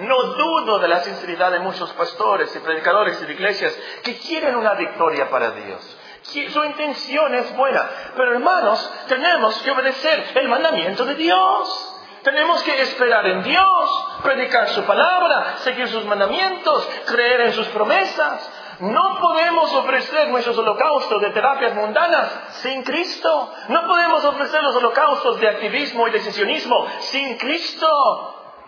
No 0.00 0.22
dudo 0.22 0.80
de 0.80 0.88
la 0.88 1.00
sinceridad 1.00 1.52
de 1.52 1.60
muchos 1.60 1.92
pastores 1.92 2.54
y 2.56 2.58
predicadores 2.58 3.22
y 3.22 3.26
de 3.26 3.32
iglesias 3.32 3.78
que 4.02 4.18
quieren 4.18 4.56
una 4.56 4.74
victoria 4.74 5.30
para 5.30 5.52
Dios 5.52 5.98
su 6.24 6.64
intención 6.64 7.34
es 7.34 7.54
buena. 7.56 7.88
Pero 8.16 8.32
hermanos, 8.32 8.92
tenemos 9.08 9.62
que 9.62 9.70
obedecer 9.70 10.32
el 10.34 10.48
mandamiento 10.48 11.04
de 11.04 11.14
Dios. 11.14 11.90
Tenemos 12.22 12.62
que 12.62 12.80
esperar 12.80 13.26
en 13.26 13.42
Dios, 13.42 14.06
predicar 14.22 14.70
su 14.70 14.82
palabra, 14.84 15.58
seguir 15.58 15.86
sus 15.88 16.06
mandamientos, 16.06 16.88
creer 17.06 17.42
en 17.42 17.52
sus 17.52 17.68
promesas. 17.68 18.50
No 18.80 19.18
podemos 19.20 19.72
ofrecer 19.74 20.28
nuestros 20.28 20.56
holocaustos 20.56 21.20
de 21.20 21.30
terapias 21.30 21.74
mundanas 21.74 22.32
sin 22.62 22.82
Cristo. 22.82 23.52
No 23.68 23.86
podemos 23.86 24.24
ofrecer 24.24 24.62
los 24.62 24.74
holocaustos 24.76 25.38
de 25.38 25.48
activismo 25.48 26.08
y 26.08 26.12
decisionismo 26.12 26.86
sin 27.00 27.36
Cristo. 27.36 27.86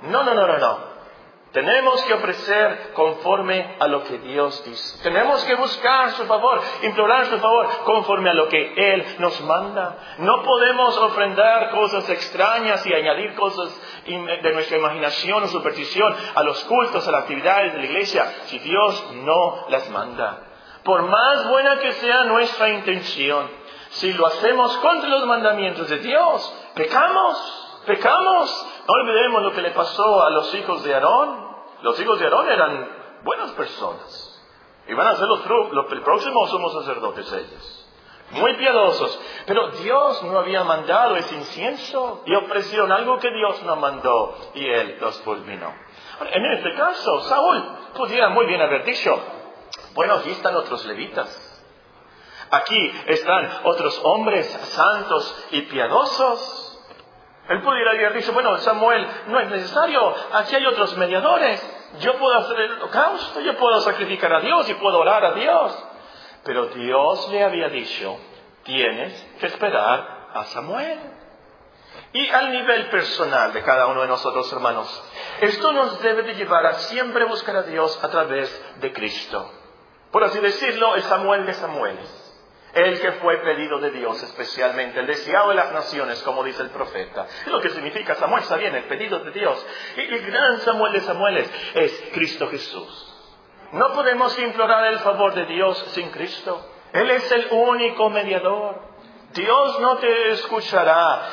No, 0.03 0.23
no, 0.23 0.35
no, 0.35 0.47
no, 0.47 0.59
no. 0.59 0.96
Tenemos 1.57 2.03
que 2.03 2.13
ofrecer 2.13 2.93
conforme 2.93 3.77
a 3.81 3.89
lo 3.89 4.05
que 4.05 4.19
Dios 4.19 4.63
dice. 4.63 5.03
Tenemos 5.03 5.43
que 5.45 5.55
buscar 5.55 6.11
su 6.11 6.27
favor, 6.27 6.61
implorar 6.83 7.25
su 7.29 7.39
favor 7.39 7.67
conforme 7.87 8.29
a 8.29 8.35
lo 8.35 8.47
que 8.51 8.75
Él 8.77 9.17
nos 9.21 9.41
manda. 9.41 9.97
No 10.19 10.43
podemos 10.43 10.99
ofrendar 10.99 11.71
cosas 11.71 12.11
extrañas 12.11 12.87
y 12.87 12.93
añadir 12.93 13.35
cosas 13.37 13.75
de 14.05 14.53
nuestra 14.53 14.77
imaginación 14.77 15.45
o 15.45 15.49
superstición 15.49 16.15
a 16.35 16.43
los 16.43 16.63
cultos, 16.65 17.09
a 17.09 17.11
las 17.11 17.23
actividades 17.23 17.73
de 17.73 17.79
la 17.79 17.87
iglesia, 17.87 18.31
si 18.49 18.59
Dios 18.59 19.15
no 19.25 19.65
las 19.71 19.89
manda. 19.89 20.43
Por 20.85 21.05
más 21.05 21.49
buena 21.49 21.79
que 21.79 21.93
sea 21.93 22.25
nuestra 22.25 22.69
intención, 22.69 23.49
si 23.93 24.13
lo 24.13 24.27
hacemos 24.27 24.77
contra 24.77 25.09
los 25.09 25.25
mandamientos 25.25 25.89
de 25.89 26.01
Dios, 26.01 26.55
pecamos, 26.75 27.81
pecamos. 27.87 28.67
No 28.87 28.93
olvidemos 28.93 29.43
lo 29.43 29.53
que 29.53 29.63
le 29.63 29.71
pasó 29.71 30.23
a 30.23 30.29
los 30.29 30.55
hijos 30.55 30.85
de 30.85 30.93
Aarón. 30.93 31.46
Los 31.83 32.01
hijos 32.01 32.19
de 32.19 32.25
Aarón 32.25 32.49
eran 32.49 32.89
buenas 33.23 33.53
personas. 33.53 34.33
Y 34.89 34.95
van 34.95 35.09
a 35.09 35.17
ser 35.17 35.27
los, 35.27 35.73
los 35.73 35.87
próximos 36.03 36.51
somos 36.51 36.73
sacerdotes 36.73 37.33
ellos. 37.33 37.87
Muy 38.31 38.55
piadosos. 38.55 39.21
Pero 39.47 39.71
Dios 39.71 40.23
no 40.25 40.39
había 40.39 40.65
mandado 40.65 41.17
ese 41.17 41.35
incienso 41.35 42.23
y 42.27 42.35
ofrecieron 42.35 42.91
algo 42.91 43.19
que 43.19 43.31
Dios 43.31 43.63
no 43.65 43.77
mandó 43.77 44.37
y 44.55 44.67
él 44.67 44.99
los 45.01 45.21
fulminó. 45.23 45.73
En 46.33 46.45
este 46.53 46.75
caso, 46.75 47.21
Saúl 47.23 47.63
pudiera 47.95 48.31
muy 48.31 48.47
bien 48.47 48.61
haber 48.61 48.85
dicho, 48.85 49.17
bueno, 49.95 50.15
aquí 50.15 50.31
están 50.31 50.57
otros 50.57 50.85
levitas. 50.87 51.43
Aquí 52.51 52.93
están 53.07 53.51
otros 53.65 54.01
hombres 54.05 54.47
santos 54.47 55.47
y 55.51 55.63
piadosos. 55.63 56.66
Él 57.49 57.63
pudiera 57.63 57.93
haber 57.93 58.15
dicho, 58.15 58.33
bueno, 58.33 58.57
Samuel, 58.59 59.07
no 59.29 59.39
es 59.39 59.49
necesario, 59.51 60.15
aquí 60.33 60.57
hay 60.57 60.67
otros 60.67 60.97
mediadores. 60.97 61.63
Yo 62.01 62.19
puedo 62.19 62.35
hacer 62.39 62.61
el 62.61 62.73
holocausto, 62.73 63.41
yo 63.41 63.57
puedo 63.57 63.81
sacrificar 63.81 64.33
a 64.33 64.41
Dios 64.41 64.69
y 64.69 64.75
puedo 64.75 64.99
orar 64.99 65.25
a 65.25 65.33
Dios. 65.33 65.85
Pero 66.43 66.67
Dios 66.67 67.29
le 67.31 67.45
había 67.45 67.69
dicho, 67.69 68.19
tienes 68.65 69.21
que 69.39 69.47
esperar 69.47 70.29
a 70.35 70.45
Samuel. 70.47 70.99
Y 72.13 72.29
al 72.29 72.51
nivel 72.51 72.89
personal 72.89 73.53
de 73.53 73.63
cada 73.63 73.87
uno 73.87 74.03
de 74.03 74.09
nosotros, 74.09 74.53
hermanos, 74.53 75.05
esto 75.41 75.73
nos 75.73 76.01
debe 76.03 76.23
de 76.23 76.35
llevar 76.35 76.67
a 76.67 76.75
siempre 76.75 77.25
buscar 77.25 77.57
a 77.57 77.63
Dios 77.63 78.03
a 78.03 78.09
través 78.09 78.77
de 78.81 78.93
Cristo. 78.93 79.51
Por 80.11 80.25
así 80.25 80.41
decirlo, 80.41 80.95
el 80.95 81.03
Samuel 81.03 81.47
de 81.47 81.55
Samueles. 81.55 82.26
El 82.77 83.01
que 83.01 83.13
fue 83.13 83.39
pedido 83.39 83.79
de 83.79 83.91
Dios 83.91 84.23
especialmente, 84.23 85.01
el 85.01 85.07
deseado 85.07 85.49
de 85.49 85.55
las 85.55 85.73
naciones, 85.73 86.23
como 86.23 86.45
dice 86.45 86.61
el 86.61 86.69
profeta. 86.69 87.27
Lo 87.47 87.59
que 87.59 87.71
significa 87.71 88.15
Samuel, 88.17 88.43
está 88.43 88.57
bien, 88.57 88.75
el 88.75 88.85
pedido 88.85 89.19
de 89.21 89.31
Dios. 89.31 89.67
Y 89.97 90.03
el 90.03 90.27
gran 90.27 90.61
Samuel 90.61 90.93
de 90.93 91.01
Samueles 91.01 91.51
es 91.73 92.11
Cristo 92.13 92.49
Jesús. 92.51 93.15
No 93.73 93.95
podemos 93.95 94.39
implorar 94.39 94.93
el 94.93 94.99
favor 94.99 95.33
de 95.33 95.47
Dios 95.47 95.79
sin 95.93 96.11
Cristo. 96.11 96.71
Él 96.93 97.11
es 97.13 97.33
el 97.33 97.49
único 97.51 98.11
mediador. 98.11 98.79
Dios 99.33 99.81
no 99.81 99.97
te 99.97 100.33
escuchará 100.33 101.31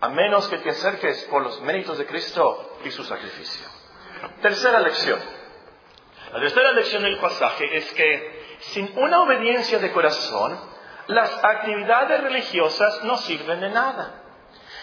a 0.00 0.08
menos 0.10 0.46
que 0.46 0.58
te 0.58 0.70
acerques 0.70 1.24
por 1.24 1.42
los 1.42 1.60
méritos 1.62 1.98
de 1.98 2.06
Cristo 2.06 2.78
y 2.84 2.92
su 2.92 3.02
sacrificio. 3.02 3.66
Tercera 4.42 4.78
lección. 4.78 5.18
La 6.32 6.38
tercera 6.38 6.70
lección 6.70 7.02
del 7.02 7.18
pasaje 7.18 7.76
es 7.76 7.92
que 7.94 8.35
sin 8.60 8.92
una 8.96 9.22
obediencia 9.22 9.78
de 9.78 9.92
corazón, 9.92 10.58
las 11.08 11.32
actividades 11.44 12.22
religiosas 12.22 13.02
no 13.04 13.16
sirven 13.18 13.60
de 13.60 13.70
nada. 13.70 14.22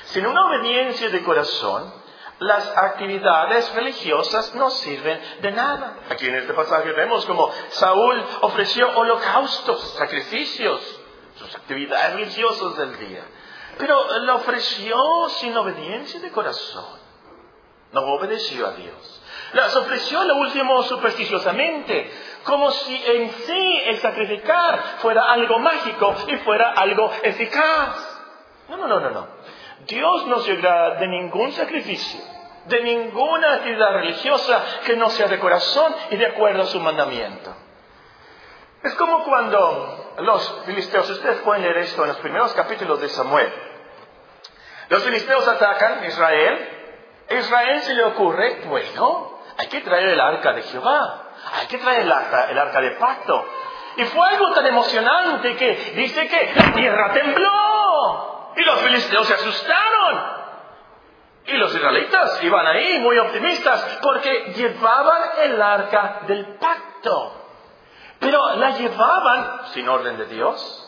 Sin 0.06 0.26
una 0.26 0.46
obediencia 0.46 1.10
de 1.10 1.24
corazón, 1.24 1.94
las 2.40 2.68
actividades 2.78 3.74
religiosas 3.74 4.54
no 4.56 4.70
sirven 4.70 5.20
de 5.42 5.52
nada. 5.52 5.98
Aquí 6.10 6.28
en 6.28 6.36
este 6.36 6.54
pasaje 6.54 6.92
vemos 6.92 7.26
como 7.26 7.52
Saúl 7.70 8.24
ofreció 8.42 8.90
holocaustos, 8.98 9.96
sacrificios, 9.98 11.00
sus 11.36 11.56
actividades 11.56 12.14
religiosas 12.16 12.78
del 12.78 12.98
día. 13.00 13.24
Pero 13.78 14.20
lo 14.20 14.36
ofreció 14.36 14.96
sin 15.40 15.56
obediencia 15.58 16.20
de 16.20 16.32
corazón. 16.32 17.02
No 17.92 18.02
obedeció 18.02 18.68
a 18.68 18.72
Dios. 18.72 19.22
Las 19.54 19.76
ofreció 19.76 20.24
lo 20.24 20.38
último 20.38 20.82
supersticiosamente, 20.84 22.12
como 22.44 22.72
si 22.72 23.04
en 23.06 23.32
sí 23.32 23.82
el 23.86 24.00
sacrificar 24.00 24.80
fuera 25.00 25.32
algo 25.32 25.60
mágico 25.60 26.16
y 26.28 26.38
fuera 26.38 26.72
algo 26.72 27.12
eficaz. 27.24 28.22
No, 28.70 28.78
no, 28.78 28.88
no, 28.88 29.00
no, 29.00 29.10
no. 29.10 29.28
Dios 29.88 30.28
no 30.28 30.40
se 30.40 30.54
agrada 30.54 30.96
de 30.96 31.08
ningún 31.08 31.52
sacrificio, 31.52 32.22
de 32.66 32.82
ninguna 32.84 33.56
actividad 33.56 33.94
religiosa 33.94 34.64
que 34.86 34.96
no 34.96 35.10
sea 35.10 35.28
de 35.28 35.40
corazón 35.40 35.94
y 36.12 36.16
de 36.16 36.28
acuerdo 36.28 36.64
a 36.64 36.68
su 36.68 36.80
mandamiento. 36.80 37.54
Es 38.84 38.94
como 38.96 39.24
cuando 39.24 40.14
los 40.20 40.64
filisteos, 40.66 41.10
ustedes 41.10 41.40
pueden 41.42 41.64
leer 41.64 41.78
esto 41.78 42.02
en 42.04 42.10
los 42.10 42.18
primeros 42.18 42.54
capítulos 42.54 43.00
de 43.00 43.10
Samuel. 43.10 43.52
Los 44.90 45.04
filisteos 45.04 45.48
atacan 45.48 46.00
a 46.00 46.06
Israel. 46.06 46.70
A 47.30 47.34
Israel 47.34 47.82
se 47.82 47.94
le 47.94 48.04
ocurre, 48.04 48.62
bueno, 48.68 49.40
hay 49.58 49.68
que 49.68 49.82
traer 49.82 50.10
el 50.10 50.20
arca 50.20 50.52
de 50.54 50.64
Jehová, 50.64 51.23
hay 51.52 51.68
que 51.68 51.78
traer 51.78 52.02
el 52.02 52.12
arca, 52.12 52.50
el 52.50 52.58
arca 52.58 52.82
de 52.82 52.92
pacto. 52.92 53.48
Y 53.96 54.04
fue 54.06 54.28
algo 54.28 54.52
tan 54.52 54.66
emocionante 54.66 55.56
que 55.56 55.94
dice 55.96 56.28
que 56.28 56.54
la 56.56 56.74
tierra 56.74 57.14
tembló 57.14 58.54
y 58.56 58.64
los 58.64 58.80
filisteos 58.82 59.28
se 59.28 59.34
asustaron. 59.34 60.44
Y 61.46 61.58
los 61.58 61.76
israelitas 61.76 62.42
iban 62.44 62.66
ahí 62.66 63.00
muy 63.00 63.18
optimistas 63.18 64.00
porque 64.02 64.54
llevaban 64.56 65.22
el 65.44 65.62
arca 65.62 66.22
del 66.26 66.56
pacto. 66.56 67.42
Pero 68.20 68.56
la 68.56 68.72
llevaban 68.72 69.66
sin 69.74 69.88
orden 69.90 70.18
de 70.18 70.26
Dios. 70.26 70.80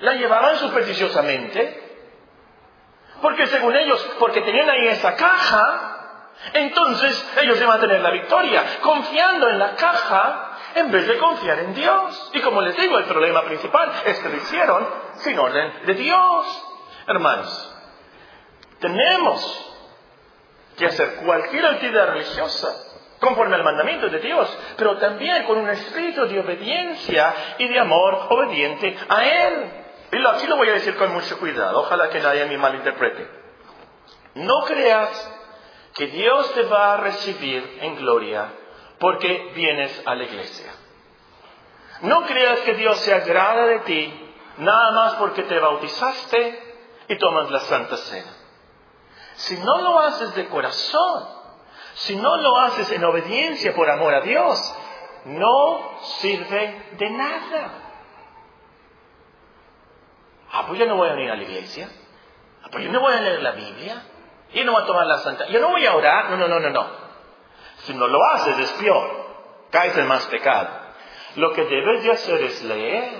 La 0.00 0.14
llevaban 0.14 0.56
supersticiosamente. 0.56 1.82
Porque 3.20 3.46
según 3.46 3.76
ellos, 3.76 4.02
porque 4.18 4.40
tenían 4.40 4.68
ahí 4.68 4.88
esa 4.88 5.14
caja, 5.14 5.93
entonces 6.52 7.32
ellos 7.40 7.60
iban 7.60 7.78
a 7.78 7.80
tener 7.80 8.00
la 8.00 8.10
victoria, 8.10 8.62
confiando 8.82 9.48
en 9.48 9.58
la 9.58 9.74
caja 9.74 10.50
en 10.74 10.90
vez 10.90 11.06
de 11.06 11.18
confiar 11.18 11.58
en 11.60 11.74
Dios. 11.74 12.30
Y 12.34 12.40
como 12.40 12.60
les 12.60 12.76
digo, 12.76 12.98
el 12.98 13.04
problema 13.04 13.42
principal 13.44 13.92
es 14.04 14.18
que 14.18 14.28
lo 14.28 14.36
hicieron 14.36 14.88
sin 15.16 15.38
orden 15.38 15.86
de 15.86 15.94
Dios. 15.94 16.64
Hermanos, 17.06 17.76
tenemos 18.80 19.70
que 20.76 20.86
hacer 20.86 21.16
cualquier 21.24 21.66
actividad 21.66 22.08
religiosa 22.08 22.68
conforme 23.20 23.54
al 23.54 23.64
mandamiento 23.64 24.08
de 24.08 24.18
Dios, 24.18 24.58
pero 24.76 24.98
también 24.98 25.44
con 25.44 25.58
un 25.58 25.70
espíritu 25.70 26.26
de 26.26 26.40
obediencia 26.40 27.34
y 27.58 27.68
de 27.68 27.78
amor 27.78 28.26
obediente 28.30 28.96
a 29.08 29.24
Él. 29.24 29.70
Y 30.12 30.26
aquí 30.26 30.46
lo 30.46 30.56
voy 30.56 30.68
a 30.68 30.74
decir 30.74 30.94
con 30.96 31.12
mucho 31.12 31.38
cuidado, 31.38 31.80
ojalá 31.80 32.10
que 32.10 32.20
nadie 32.20 32.44
me 32.44 32.58
malinterprete. 32.58 33.28
No 34.34 34.64
creas 34.64 35.33
que 35.94 36.08
Dios 36.08 36.52
te 36.54 36.62
va 36.64 36.94
a 36.94 36.96
recibir 36.98 37.78
en 37.80 37.96
gloria 37.96 38.52
porque 38.98 39.52
vienes 39.54 40.02
a 40.06 40.14
la 40.14 40.24
iglesia. 40.24 40.72
No 42.02 42.22
creas 42.26 42.60
que 42.60 42.74
Dios 42.74 42.98
se 42.98 43.14
agrada 43.14 43.66
de 43.66 43.80
ti 43.80 44.20
nada 44.58 44.92
más 44.92 45.14
porque 45.14 45.42
te 45.44 45.58
bautizaste 45.58 46.76
y 47.08 47.16
tomas 47.18 47.50
la 47.50 47.60
Santa 47.60 47.96
Cena. 47.96 48.32
Si 49.36 49.56
no 49.58 49.80
lo 49.82 49.98
haces 50.00 50.34
de 50.34 50.48
corazón, 50.48 51.28
si 51.94 52.16
no 52.16 52.36
lo 52.36 52.58
haces 52.58 52.90
en 52.90 53.04
obediencia 53.04 53.74
por 53.74 53.88
amor 53.88 54.14
a 54.14 54.20
Dios, 54.20 54.74
no 55.24 55.98
sirve 56.20 56.88
de 56.98 57.10
nada. 57.10 57.72
Ah, 60.52 60.64
pues 60.66 60.78
yo 60.78 60.86
no 60.86 60.96
voy 60.96 61.08
a 61.08 61.14
venir 61.14 61.30
a 61.30 61.36
la 61.36 61.42
iglesia. 61.42 61.88
Ah, 62.62 62.68
pues 62.70 62.84
yo 62.84 62.92
no 62.92 63.00
voy 63.00 63.12
a 63.12 63.20
leer 63.20 63.42
la 63.42 63.52
Biblia. 63.52 64.02
Yo 64.54 64.64
no 64.64 64.72
voy 64.72 64.82
a 64.82 64.86
tomar 64.86 65.06
la 65.06 65.18
Santa. 65.18 65.46
Yo 65.48 65.60
no 65.60 65.70
voy 65.70 65.84
a 65.84 65.94
orar. 65.94 66.30
No, 66.30 66.36
no, 66.36 66.48
no, 66.48 66.60
no, 66.60 66.70
no. 66.70 66.86
Si 67.78 67.92
no 67.94 68.06
lo 68.06 68.24
haces 68.24 68.58
es 68.58 68.72
peor. 68.72 69.24
Caes 69.70 69.96
en 69.96 70.06
más 70.06 70.24
pecado. 70.26 70.68
Lo 71.36 71.52
que 71.52 71.64
debes 71.64 72.04
de 72.04 72.12
hacer 72.12 72.42
es 72.42 72.62
leer, 72.62 73.12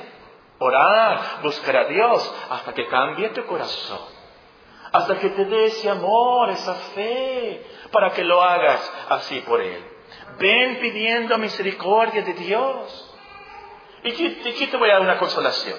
orar, 0.58 1.40
buscar 1.42 1.76
a 1.76 1.84
Dios 1.86 2.34
hasta 2.48 2.72
que 2.72 2.86
cambie 2.86 3.30
tu 3.30 3.44
corazón. 3.46 4.14
Hasta 4.92 5.18
que 5.18 5.30
te 5.30 5.44
dé 5.46 5.64
ese 5.66 5.90
amor, 5.90 6.50
esa 6.50 6.74
fe, 6.94 7.66
para 7.90 8.12
que 8.12 8.22
lo 8.22 8.40
hagas 8.40 8.92
así 9.08 9.40
por 9.40 9.60
Él. 9.60 9.84
Ven 10.38 10.78
pidiendo 10.78 11.36
misericordia 11.38 12.22
de 12.22 12.34
Dios. 12.34 13.16
Y 14.04 14.10
aquí 14.10 14.66
te 14.68 14.76
voy 14.76 14.90
a 14.90 14.94
dar 14.94 15.02
una 15.02 15.18
consolación, 15.18 15.78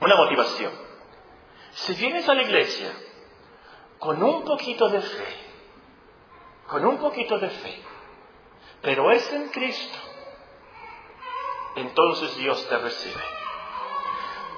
una 0.00 0.14
motivación. 0.14 0.70
Si 1.72 1.94
vienes 1.94 2.28
a 2.28 2.34
la 2.34 2.42
iglesia 2.42 2.92
con 4.04 4.22
un 4.22 4.44
poquito 4.44 4.90
de 4.90 5.00
fe, 5.00 5.36
con 6.68 6.84
un 6.84 6.98
poquito 6.98 7.38
de 7.38 7.48
fe, 7.48 7.82
pero 8.82 9.10
es 9.10 9.32
en 9.32 9.48
Cristo, 9.48 9.98
entonces 11.76 12.36
Dios 12.36 12.68
te 12.68 12.76
recibe. 12.76 13.22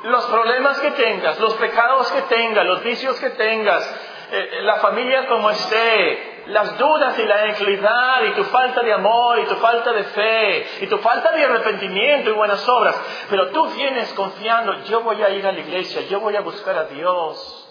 Los 0.02 0.24
problemas 0.26 0.80
que 0.80 0.90
tengas, 0.90 1.38
los 1.38 1.54
pecados 1.54 2.10
que 2.10 2.22
tengas, 2.22 2.66
los 2.66 2.82
vicios 2.82 3.20
que 3.20 3.30
tengas, 3.30 3.88
eh, 4.32 4.62
la 4.62 4.80
familia 4.80 5.28
como 5.28 5.48
esté, 5.50 6.42
las 6.48 6.76
dudas 6.76 7.16
y 7.16 7.22
la 7.24 7.46
inclinación 7.46 8.26
y 8.26 8.32
tu 8.32 8.44
falta 8.44 8.82
de 8.82 8.92
amor 8.92 9.38
y 9.38 9.44
tu 9.44 9.54
falta 9.54 9.92
de 9.92 10.04
fe 10.04 10.66
y 10.80 10.86
tu 10.88 10.98
falta 10.98 11.30
de 11.30 11.44
arrepentimiento 11.44 12.30
y 12.30 12.32
buenas 12.32 12.68
obras, 12.68 13.00
pero 13.30 13.50
tú 13.50 13.64
vienes 13.68 14.12
confiando, 14.14 14.82
yo 14.86 15.02
voy 15.02 15.22
a 15.22 15.30
ir 15.30 15.46
a 15.46 15.52
la 15.52 15.60
iglesia, 15.60 16.02
yo 16.02 16.18
voy 16.18 16.34
a 16.34 16.40
buscar 16.40 16.76
a 16.76 16.84
Dios 16.86 17.62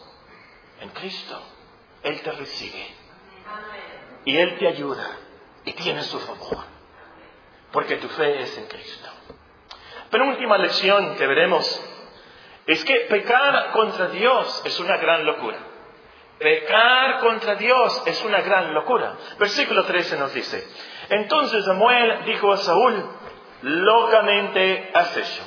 en 0.80 0.90
Cristo. 0.92 1.55
Él 2.06 2.22
te 2.22 2.32
recibe 2.32 2.88
y 4.26 4.38
Él 4.38 4.58
te 4.60 4.68
ayuda 4.68 5.08
y 5.65 5.74
tiene 5.74 6.04
su 6.04 6.20
favor, 6.20 6.63
porque 7.72 7.98
tu 7.98 8.08
fe 8.10 8.41
es 8.41 8.58
en 8.58 8.68
Cristo. 8.68 9.10
Penúltima 10.12 10.58
lección 10.60 11.15
que 11.15 11.26
veremos 11.26 11.84
es 12.68 12.86
que 12.86 12.94
pecar 13.10 13.72
contra 13.72 14.08
Dios 14.10 14.62
es 14.65 14.80
una 14.80 14.98
gran 14.98 15.26
locura. 15.26 15.58
Pecar 16.38 17.22
contra 17.22 17.56
Dios 17.56 18.04
es 18.06 18.24
una 18.24 18.41
gran 18.41 18.74
locura. 18.74 19.15
Versículo 19.39 19.84
13 19.86 20.18
nos 20.18 20.34
dice, 20.34 20.63
entonces 21.10 21.65
Samuel 21.65 22.24
dijo 22.26 22.52
a 22.52 22.58
Saúl, 22.58 23.04
locamente 23.63 24.91
has 24.94 25.18
hecho. 25.18 25.44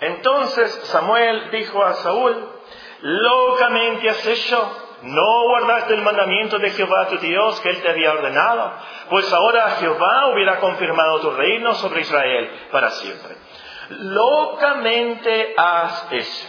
Entonces 0.00 0.72
Samuel 0.84 1.50
dijo 1.50 1.82
a 1.82 1.94
Saúl, 1.94 2.48
locamente 3.00 4.08
has 4.08 4.24
hecho, 4.26 4.85
no 5.02 5.42
guardaste 5.48 5.94
el 5.94 6.02
mandamiento 6.02 6.58
de 6.58 6.70
Jehová 6.70 7.06
tu 7.08 7.18
Dios 7.18 7.60
que 7.60 7.70
él 7.70 7.82
te 7.82 7.90
había 7.90 8.12
ordenado, 8.12 8.72
pues 9.10 9.30
ahora 9.32 9.70
Jehová 9.78 10.28
hubiera 10.32 10.58
confirmado 10.58 11.20
tu 11.20 11.30
reino 11.30 11.74
sobre 11.74 12.00
Israel 12.00 12.50
para 12.72 12.90
siempre. 12.90 13.36
Locamente 13.90 15.54
haz 15.56 16.08
eso. 16.10 16.48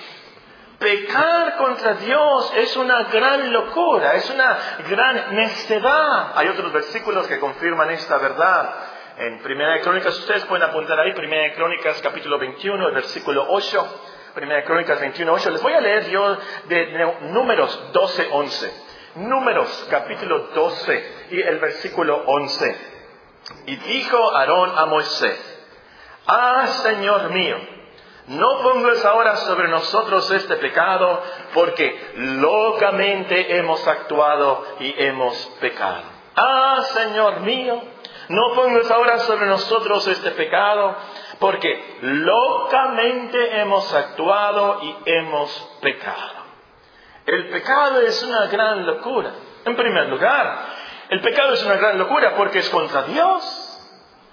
Pecar 0.79 1.57
contra 1.57 1.93
Dios 1.95 2.53
es 2.55 2.77
una 2.77 3.03
gran 3.05 3.51
locura, 3.51 4.13
es 4.13 4.29
una 4.29 4.57
gran 4.87 5.35
necedad. 5.35 6.33
Hay 6.35 6.49
otros 6.49 6.71
versículos 6.71 7.27
que 7.27 7.39
confirman 7.39 7.89
esta 7.91 8.17
verdad. 8.17 8.75
En 9.17 9.39
Primera 9.39 9.73
de 9.73 9.81
Crónicas, 9.81 10.15
ustedes 10.19 10.45
pueden 10.45 10.69
apuntar 10.69 10.99
ahí, 10.99 11.13
Primera 11.13 11.43
de 11.43 11.55
Crónicas 11.55 11.99
capítulo 12.03 12.37
21, 12.37 12.89
el 12.89 12.93
versículo 12.93 13.47
8. 13.49 14.01
Primera 14.37 14.59
de 14.59 14.67
Crónicas 14.67 14.99
21, 14.99 15.33
8. 15.33 15.49
Les 15.49 15.61
voy 15.63 15.73
a 15.73 15.81
leer 15.81 16.11
yo 16.11 16.37
de, 16.67 17.15
Números 17.31 17.91
12, 17.91 18.27
11. 18.31 18.83
Números 19.15 19.87
capítulo 19.89 20.49
12 20.53 21.27
y 21.31 21.41
el 21.41 21.57
versículo 21.57 22.21
11. 22.23 22.77
Y 23.65 23.75
dijo 23.77 24.35
Aarón 24.35 24.77
a 24.77 24.85
Moisés, 24.85 25.65
Ah, 26.27 26.67
Señor 26.67 27.31
mío, 27.31 27.57
no 28.27 28.61
pongas 28.61 29.03
ahora 29.05 29.37
sobre 29.37 29.69
nosotros 29.69 30.29
este 30.29 30.57
pecado, 30.57 31.19
porque 31.55 32.11
locamente 32.17 33.57
hemos 33.57 33.87
actuado 33.87 34.63
y 34.81 34.93
hemos 35.01 35.35
pecado. 35.59 36.03
Ah, 36.35 36.83
Señor 36.93 37.39
mío, 37.39 37.81
no 38.29 38.53
pongas 38.53 38.91
ahora 38.91 39.17
sobre 39.19 39.47
nosotros 39.47 40.05
este 40.07 40.29
pecado, 40.31 40.95
porque 41.39 41.97
locamente 42.01 43.61
hemos 43.61 43.93
actuado 43.93 44.79
y 44.81 44.95
hemos 45.05 45.77
pecado. 45.81 46.47
El 47.25 47.49
pecado 47.49 48.01
es 48.01 48.23
una 48.23 48.47
gran 48.47 48.85
locura. 48.85 49.31
En 49.65 49.75
primer 49.75 50.07
lugar, 50.07 50.65
el 51.09 51.21
pecado 51.21 51.53
es 51.53 51.63
una 51.65 51.75
gran 51.75 51.97
locura 51.97 52.35
porque 52.35 52.59
es 52.59 52.69
contra 52.69 53.03
Dios, 53.03 53.79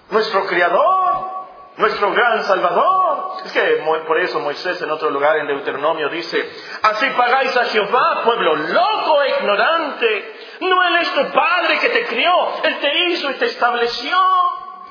nuestro 0.09 0.45
Creador, 0.45 1.35
nuestro 1.77 2.11
gran 2.11 2.43
Salvador. 2.43 3.33
Es 3.45 3.51
que 3.51 3.83
por 4.07 4.19
eso 4.19 4.39
Moisés 4.39 4.81
en 4.81 4.91
otro 4.91 5.09
lugar 5.09 5.37
en 5.37 5.47
Deuteronomio 5.47 6.09
dice, 6.09 6.49
así 6.83 7.05
pagáis 7.17 7.55
a 7.57 7.65
Jehová, 7.65 8.21
pueblo 8.23 8.55
loco 8.55 9.21
e 9.23 9.29
ignorante. 9.39 10.35
No 10.61 10.87
Él 10.87 10.95
es 11.01 11.13
tu 11.13 11.31
Padre 11.31 11.79
que 11.79 11.89
te 11.89 12.05
crió, 12.05 12.31
Él 12.63 12.79
te 12.79 13.05
hizo 13.07 13.29
y 13.31 13.33
te 13.35 13.45
estableció. 13.45 14.17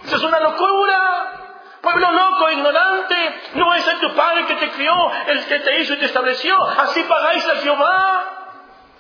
Eso 0.05 0.17
es 0.17 0.23
una 0.23 0.41
locura. 0.41 1.44
Pueblo 1.85 2.11
loco, 2.13 2.51
ignorante, 2.51 3.41
no 3.57 3.75
es 3.75 3.87
el 3.87 4.01
tu 4.01 4.15
Padre 4.15 4.47
que 4.47 4.55
te 4.55 4.71
crió, 4.71 4.95
el 5.27 5.45
que 5.45 5.61
te 5.61 5.81
hizo 5.81 5.93
y 5.93 5.99
te 5.99 6.07
estableció. 6.07 6.57
Así 6.63 7.03
pagáis 7.03 7.47
a 7.47 7.57
Jehová. 7.57 8.25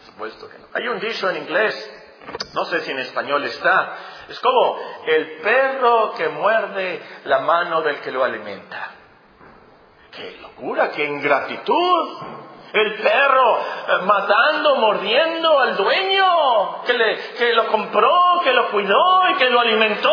Supuesto 0.05 0.51
que 0.51 0.59
no. 0.59 0.66
Hay 0.75 0.87
un 0.88 1.01
dicho 1.01 1.31
en 1.31 1.38
inglés, 1.38 1.75
no 2.53 2.66
sé 2.66 2.81
si 2.81 2.90
en 2.90 2.99
español 2.99 3.42
está, 3.44 3.97
es 4.29 4.38
como 4.38 4.79
el 5.07 5.38
perro 5.38 6.12
que 6.12 6.29
muerde 6.29 7.03
la 7.25 7.38
mano 7.38 7.81
del 7.81 8.01
que 8.01 8.12
lo 8.12 8.23
alimenta. 8.23 8.90
¡Qué 10.12 10.37
locura, 10.42 10.90
qué 10.90 11.07
ingratitud! 11.07 12.18
El 12.75 12.94
perro 12.97 13.59
eh, 13.59 13.99
matando, 14.05 14.77
mordiendo 14.77 15.59
al 15.59 15.77
dueño 15.77 16.83
que, 16.85 16.92
le, 16.92 17.35
que 17.38 17.53
lo 17.55 17.68
compró, 17.68 18.12
que 18.42 18.53
lo 18.53 18.70
cuidó 18.70 19.31
y 19.31 19.35
que 19.37 19.49
lo 19.49 19.61
alimentó. 19.61 20.12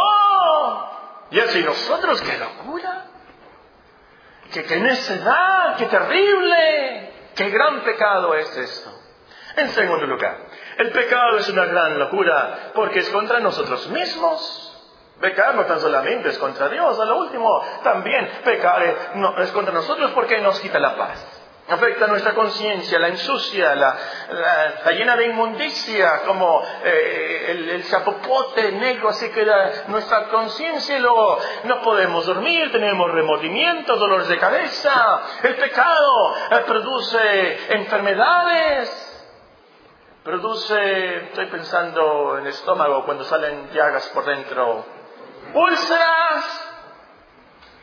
Y 1.31 1.39
así 1.39 1.63
nosotros, 1.63 2.21
qué 2.21 2.37
locura, 2.37 3.05
qué, 4.53 4.63
qué 4.63 4.75
necedad, 4.77 5.77
qué 5.77 5.85
terrible, 5.85 7.13
qué 7.35 7.49
gran 7.49 7.81
pecado 7.83 8.35
es 8.35 8.57
esto. 8.57 8.91
En 9.55 9.69
segundo 9.69 10.05
lugar, 10.05 10.37
el 10.77 10.91
pecado 10.91 11.37
es 11.37 11.49
una 11.49 11.65
gran 11.65 11.97
locura 11.99 12.71
porque 12.73 12.99
es 12.99 13.09
contra 13.09 13.39
nosotros 13.39 13.87
mismos. 13.89 14.67
Pecar 15.19 15.55
no 15.55 15.65
tan 15.65 15.79
solamente 15.79 16.29
es 16.29 16.37
contra 16.37 16.67
Dios, 16.67 16.99
a 16.99 17.05
lo 17.05 17.17
último 17.19 17.63
también 17.83 18.27
pecar 18.43 18.83
es 19.37 19.51
contra 19.51 19.73
nosotros 19.73 20.11
porque 20.11 20.41
nos 20.41 20.59
quita 20.59 20.79
la 20.79 20.97
paz 20.97 21.40
afecta 21.73 22.07
nuestra 22.07 22.33
conciencia, 22.33 22.99
la 22.99 23.07
ensucia, 23.07 23.75
la, 23.75 23.97
llena 24.91 25.15
de 25.15 25.27
inmundicia, 25.27 26.23
como 26.25 26.63
eh, 26.83 27.45
el, 27.49 27.69
el, 27.69 28.79
negro, 28.79 29.09
así 29.09 29.29
queda 29.31 29.85
nuestra 29.87 30.27
conciencia 30.29 30.97
y 30.97 30.99
luego 30.99 31.39
no 31.63 31.81
podemos 31.81 32.25
dormir, 32.25 32.71
tenemos 32.71 33.11
remordimientos, 33.11 33.99
dolores 33.99 34.27
de 34.27 34.37
cabeza. 34.37 35.21
El 35.43 35.55
pecado 35.55 36.35
eh, 36.51 36.63
produce 36.65 37.73
enfermedades, 37.75 39.11
produce, 40.23 41.25
estoy 41.27 41.45
pensando 41.47 42.37
en 42.37 42.45
el 42.45 42.49
estómago 42.49 43.05
cuando 43.05 43.23
salen 43.23 43.69
llagas 43.71 44.07
por 44.09 44.25
dentro, 44.25 44.85
úlceras. 45.53 46.67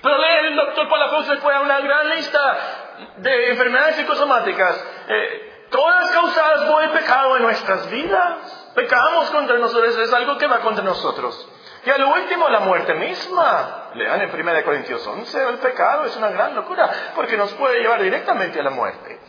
Pero 0.00 0.16
lee 0.16 0.46
el 0.46 0.56
doctor 0.56 0.88
Palafox 0.88 1.28
después 1.28 1.56
a 1.56 1.60
una 1.60 1.80
gran 1.80 2.08
lista 2.10 2.77
de 3.18 3.50
enfermedades 3.50 3.96
psicosomáticas, 3.96 4.84
eh, 5.08 5.66
todas 5.70 6.10
causadas 6.10 6.70
por 6.70 6.82
el 6.82 6.90
pecado 6.90 7.36
en 7.36 7.42
nuestras 7.42 7.90
vidas. 7.90 8.70
Pecamos 8.74 9.30
contra 9.30 9.58
nosotros, 9.58 9.98
es 9.98 10.12
algo 10.12 10.38
que 10.38 10.46
va 10.46 10.60
contra 10.60 10.84
nosotros. 10.84 11.48
Y 11.84 11.90
al 11.90 12.04
último, 12.04 12.48
la 12.48 12.60
muerte 12.60 12.94
misma. 12.94 13.90
Lean 13.94 14.20
en 14.20 14.30
1 14.30 14.64
Corintios 14.64 15.06
11, 15.06 15.48
el 15.48 15.58
pecado 15.58 16.04
es 16.04 16.16
una 16.16 16.28
gran 16.28 16.54
locura, 16.54 16.90
porque 17.14 17.36
nos 17.36 17.52
puede 17.54 17.80
llevar 17.80 18.02
directamente 18.02 18.60
a 18.60 18.62
la 18.62 18.70
muerte. 18.70 19.20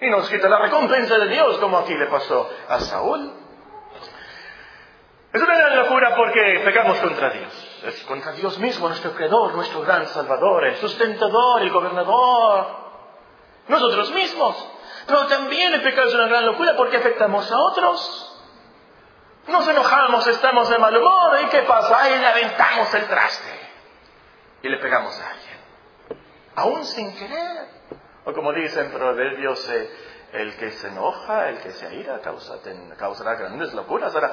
Y 0.00 0.08
nos 0.10 0.28
quita 0.28 0.48
la 0.48 0.58
recompensa 0.58 1.18
de 1.18 1.28
Dios, 1.28 1.58
como 1.58 1.78
aquí 1.78 1.94
le 1.94 2.06
pasó 2.06 2.50
a 2.68 2.80
Saúl. 2.80 3.32
Es 5.32 5.42
una 5.42 5.56
gran 5.56 5.76
locura 5.76 6.14
porque 6.14 6.60
pecamos 6.64 6.98
contra 6.98 7.30
Dios. 7.30 7.80
Es 7.84 8.04
contra 8.04 8.32
Dios 8.32 8.56
mismo, 8.60 8.86
nuestro 8.86 9.12
creador, 9.12 9.52
nuestro 9.54 9.80
gran 9.82 10.06
salvador, 10.06 10.64
el 10.66 10.76
sustentador, 10.76 11.62
el 11.62 11.70
gobernador, 11.72 12.83
nosotros 13.68 14.10
mismos. 14.12 14.68
Pero 15.06 15.26
también 15.26 15.74
el 15.74 15.82
pecado 15.82 16.08
es 16.08 16.14
una 16.14 16.26
gran 16.26 16.46
locura 16.46 16.74
porque 16.76 16.96
afectamos 16.96 17.50
a 17.50 17.58
otros. 17.58 18.30
Nos 19.46 19.68
enojamos, 19.68 20.26
estamos 20.26 20.70
de 20.70 20.78
mal 20.78 20.96
humor, 20.96 21.38
¿y 21.42 21.46
qué 21.48 21.62
pasa? 21.62 22.02
Ahí 22.02 22.18
le 22.18 22.26
aventamos 22.26 22.94
el 22.94 23.06
traste 23.06 23.60
y 24.62 24.68
le 24.68 24.78
pegamos 24.78 25.18
a 25.20 25.30
alguien. 25.30 25.58
Aún 26.56 26.84
sin 26.84 27.14
querer. 27.14 27.68
O 28.24 28.32
como 28.32 28.52
dicen 28.54 28.90
Proverbios, 28.90 29.68
eh, 29.68 29.90
el 30.32 30.56
que 30.56 30.70
se 30.72 30.88
enoja, 30.88 31.50
el 31.50 31.58
que 31.58 31.72
se 31.72 31.86
aira, 31.86 32.20
causa, 32.20 32.54
causará 32.96 33.34
grandes 33.34 33.74
locuras. 33.74 34.14
Ahora, 34.14 34.32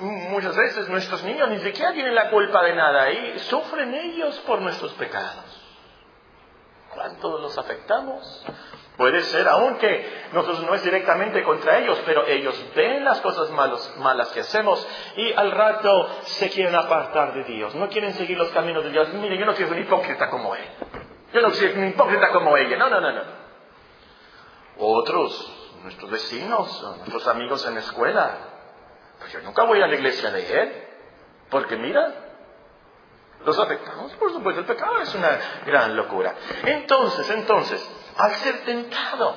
muchas 0.00 0.54
veces 0.54 0.88
nuestros 0.88 1.24
niños 1.24 1.48
ni 1.48 1.58
siquiera 1.60 1.92
tienen 1.92 2.14
la 2.14 2.30
culpa 2.30 2.62
de 2.62 2.74
nada 2.74 3.10
y 3.10 3.38
sufren 3.38 3.94
ellos 3.94 4.38
por 4.40 4.60
nuestros 4.60 4.92
pecados. 4.94 5.59
¿Cuánto 6.94 7.38
los 7.38 7.56
afectamos? 7.56 8.44
Puede 8.96 9.22
ser, 9.22 9.48
aunque 9.48 10.28
nosotros 10.32 10.62
no 10.64 10.74
es 10.74 10.82
directamente 10.82 11.42
contra 11.42 11.78
ellos, 11.78 12.02
pero 12.04 12.26
ellos 12.26 12.62
ven 12.74 13.02
las 13.04 13.20
cosas 13.20 13.50
malas 13.50 14.28
que 14.28 14.40
hacemos 14.40 14.86
y 15.16 15.32
al 15.32 15.52
rato 15.52 16.08
se 16.22 16.50
quieren 16.50 16.74
apartar 16.74 17.32
de 17.32 17.44
Dios. 17.44 17.74
No 17.76 17.88
quieren 17.88 18.12
seguir 18.12 18.36
los 18.36 18.50
caminos 18.50 18.84
de 18.84 18.90
Dios. 18.90 19.08
Mire, 19.14 19.38
yo 19.38 19.46
no 19.46 19.54
quiero 19.54 19.68
ser 19.70 19.78
un 19.78 19.84
hipócrita 19.84 20.28
como 20.28 20.54
él. 20.54 20.68
Yo 21.32 21.40
no 21.40 21.50
quiero 21.50 21.72
ser 21.72 21.78
un 21.78 21.88
hipócrita 21.88 22.28
como 22.30 22.56
ella. 22.56 22.76
No, 22.76 22.90
no, 22.90 23.00
no, 23.00 23.12
no. 23.12 23.22
Otros, 24.76 25.50
nuestros 25.82 26.10
vecinos, 26.10 26.82
nuestros 26.98 27.26
amigos 27.28 27.66
en 27.66 27.74
la 27.76 27.80
escuela. 27.80 28.38
Pues 29.18 29.32
yo 29.32 29.40
nunca 29.40 29.62
voy 29.64 29.80
a 29.80 29.86
la 29.86 29.94
iglesia 29.94 30.30
de 30.30 30.60
él. 30.62 30.88
Porque 31.48 31.76
mira, 31.76 32.29
¿Los 33.44 33.58
afectamos? 33.58 34.12
Por 34.14 34.32
supuesto, 34.32 34.60
el 34.60 34.66
pecado 34.66 35.00
es 35.00 35.14
una 35.14 35.38
gran 35.64 35.96
locura. 35.96 36.34
Entonces, 36.64 37.30
entonces, 37.30 37.90
al 38.18 38.32
ser 38.34 38.64
tentado, 38.64 39.34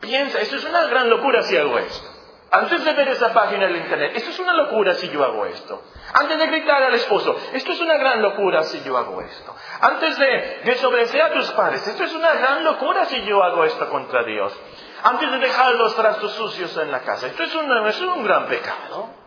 piensa, 0.00 0.40
esto 0.40 0.56
es 0.56 0.64
una 0.64 0.86
gran 0.86 1.08
locura 1.08 1.42
si 1.42 1.56
hago 1.56 1.78
esto. 1.78 2.12
Antes 2.50 2.84
de 2.84 2.92
ver 2.94 3.08
esa 3.08 3.32
página 3.32 3.66
del 3.66 3.76
internet, 3.76 4.12
esto 4.14 4.30
es 4.30 4.38
una 4.38 4.54
locura 4.54 4.94
si 4.94 5.08
yo 5.08 5.24
hago 5.24 5.46
esto. 5.46 5.82
Antes 6.14 6.38
de 6.38 6.46
gritar 6.46 6.82
al 6.82 6.94
esposo, 6.94 7.36
esto 7.52 7.72
es 7.72 7.80
una 7.80 7.96
gran 7.96 8.22
locura 8.22 8.62
si 8.64 8.82
yo 8.82 8.96
hago 8.96 9.20
esto. 9.20 9.54
Antes 9.80 10.18
de 10.18 10.62
desobedecer 10.64 11.22
a 11.22 11.32
tus 11.32 11.50
padres, 11.52 11.86
esto 11.86 12.04
es 12.04 12.14
una 12.14 12.34
gran 12.34 12.64
locura 12.64 13.04
si 13.06 13.24
yo 13.24 13.42
hago 13.42 13.64
esto 13.64 13.88
contra 13.88 14.24
Dios. 14.24 14.56
Antes 15.02 15.30
de 15.30 15.38
dejar 15.38 15.74
los 15.74 15.94
trastos 15.94 16.32
sucios 16.32 16.76
en 16.76 16.90
la 16.90 17.00
casa, 17.00 17.26
esto 17.26 17.42
es, 17.42 17.50
es 17.50 18.00
un 18.00 18.24
gran 18.24 18.46
pecado 18.46 19.25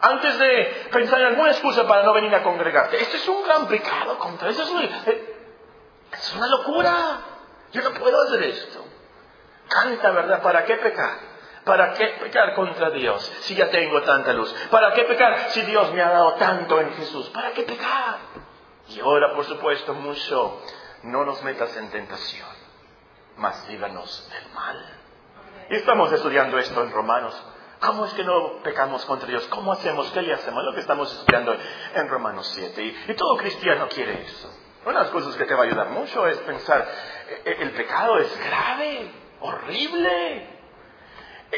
antes 0.00 0.38
de 0.38 0.88
pensar 0.90 1.20
en 1.20 1.26
alguna 1.28 1.50
excusa 1.50 1.86
para 1.86 2.02
no 2.02 2.12
venir 2.12 2.34
a 2.34 2.42
congregarte. 2.42 3.00
Esto 3.00 3.16
es 3.16 3.28
un 3.28 3.42
gran 3.44 3.66
pecado 3.66 4.18
contra 4.18 4.48
eso. 4.48 4.62
Es, 4.62 5.08
eh, 5.08 5.36
es 6.12 6.34
una 6.34 6.46
locura. 6.46 7.18
Yo 7.72 7.82
no 7.82 7.92
puedo 7.92 8.22
hacer 8.22 8.42
esto. 8.44 8.84
Canta, 9.68 10.10
¿verdad? 10.10 10.42
¿Para 10.42 10.64
qué 10.64 10.76
pecar? 10.76 11.30
¿Para 11.64 11.92
qué 11.92 12.06
pecar 12.20 12.54
contra 12.54 12.90
Dios 12.90 13.22
si 13.42 13.54
ya 13.54 13.70
tengo 13.70 14.00
tanta 14.02 14.32
luz? 14.32 14.52
¿Para 14.70 14.92
qué 14.94 15.04
pecar 15.04 15.50
si 15.50 15.62
Dios 15.62 15.92
me 15.92 16.02
ha 16.02 16.10
dado 16.10 16.34
tanto 16.34 16.80
en 16.80 16.92
Jesús? 16.94 17.28
¿Para 17.30 17.52
qué 17.52 17.62
pecar? 17.62 18.18
Y 18.88 19.00
ahora, 19.00 19.34
por 19.34 19.44
supuesto, 19.44 19.94
mucho, 19.94 20.62
no 21.04 21.24
nos 21.24 21.42
metas 21.42 21.76
en 21.76 21.90
tentación, 21.90 22.48
mas 23.36 23.68
líbranos 23.68 24.28
del 24.30 24.52
mal. 24.52 25.00
Y 25.68 25.76
estamos 25.76 26.10
estudiando 26.10 26.58
esto 26.58 26.82
en 26.82 26.90
Romanos. 26.90 27.40
¿Cómo 27.80 28.04
es 28.04 28.12
que 28.12 28.24
no 28.24 28.62
pecamos 28.62 29.04
contra 29.06 29.26
Dios? 29.26 29.46
¿Cómo 29.46 29.72
hacemos? 29.72 30.10
¿Qué 30.10 30.20
le 30.20 30.34
hacemos? 30.34 30.62
Lo 30.64 30.74
que 30.74 30.80
estamos 30.80 31.10
estudiando 31.12 31.56
en 31.94 32.08
Romanos 32.08 32.46
7. 32.54 32.82
Y, 32.82 33.04
y 33.08 33.14
todo 33.14 33.36
cristiano 33.38 33.88
quiere 33.88 34.22
eso. 34.22 34.52
Una 34.84 34.98
de 34.98 35.04
las 35.04 35.10
cosas 35.10 35.34
que 35.36 35.44
te 35.46 35.54
va 35.54 35.62
a 35.62 35.66
ayudar 35.66 35.88
mucho 35.88 36.26
es 36.26 36.36
pensar, 36.38 36.86
e, 37.44 37.56
el 37.60 37.70
pecado 37.72 38.18
es 38.18 38.38
grave, 38.38 39.10
horrible. 39.40 40.46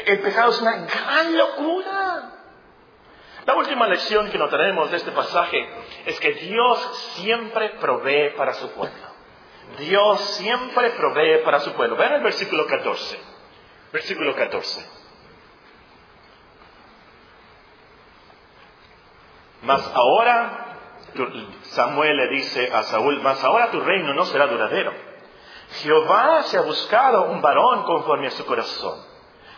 El 0.05 0.19
pecado 0.21 0.51
es 0.51 0.61
una 0.61 0.77
gran 0.77 1.37
locura. 1.37 2.31
La 3.45 3.55
última 3.55 3.87
lección 3.87 4.29
que 4.31 4.37
notaremos 4.37 4.91
de 4.91 4.97
este 4.97 5.11
pasaje 5.11 5.69
es 6.05 6.19
que 6.21 6.33
Dios 6.33 6.97
siempre 7.15 7.71
provee 7.81 8.29
para 8.37 8.53
su 8.53 8.71
pueblo. 8.71 9.07
Dios 9.77 10.21
siempre 10.35 10.91
provee 10.91 11.43
para 11.43 11.59
su 11.59 11.73
pueblo. 11.73 11.97
Vean 11.97 12.13
el 12.13 12.23
versículo 12.23 12.65
14. 12.65 13.19
Versículo 13.91 14.35
14. 14.35 15.02
Mas 19.63 19.91
ahora, 19.93 20.77
Samuel 21.63 22.15
le 22.15 22.27
dice 22.29 22.69
a 22.73 22.83
Saúl, 22.83 23.21
mas 23.21 23.43
ahora 23.43 23.71
tu 23.71 23.79
reino 23.79 24.13
no 24.13 24.25
será 24.25 24.47
duradero. 24.47 24.93
Jehová 25.81 26.43
se 26.43 26.57
ha 26.57 26.61
buscado 26.61 27.23
un 27.31 27.41
varón 27.41 27.83
conforme 27.83 28.27
a 28.27 28.31
su 28.31 28.45
corazón 28.45 29.13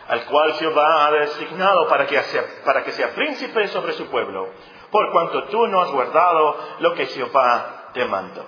al 0.08 0.24
cual 0.26 0.52
Jehová 0.54 1.06
ha 1.06 1.10
designado 1.12 1.88
para 1.88 2.06
que, 2.06 2.20
sea, 2.22 2.44
para 2.64 2.84
que 2.84 2.92
sea 2.92 3.14
príncipe 3.14 3.68
sobre 3.68 3.92
su 3.94 4.06
pueblo, 4.06 4.48
por 4.90 5.10
cuanto 5.10 5.44
tú 5.48 5.66
no 5.66 5.82
has 5.82 5.90
guardado 5.90 6.56
lo 6.78 6.94
que 6.94 7.06
Jehová 7.06 7.90
te 7.92 8.04
mandó. 8.04 8.44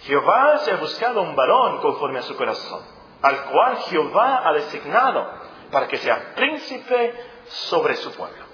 Jehová 0.00 0.58
se 0.58 0.72
ha 0.72 0.76
buscado 0.76 1.22
un 1.22 1.36
varón 1.36 1.78
conforme 1.80 2.20
a 2.20 2.22
su 2.22 2.36
corazón, 2.36 2.82
al 3.22 3.44
cual 3.44 3.76
Jehová 3.88 4.48
ha 4.48 4.52
designado 4.52 5.30
para 5.70 5.88
que 5.88 5.98
sea 5.98 6.34
príncipe 6.34 7.14
sobre 7.46 7.96
su 7.96 8.10
pueblo. 8.12 8.44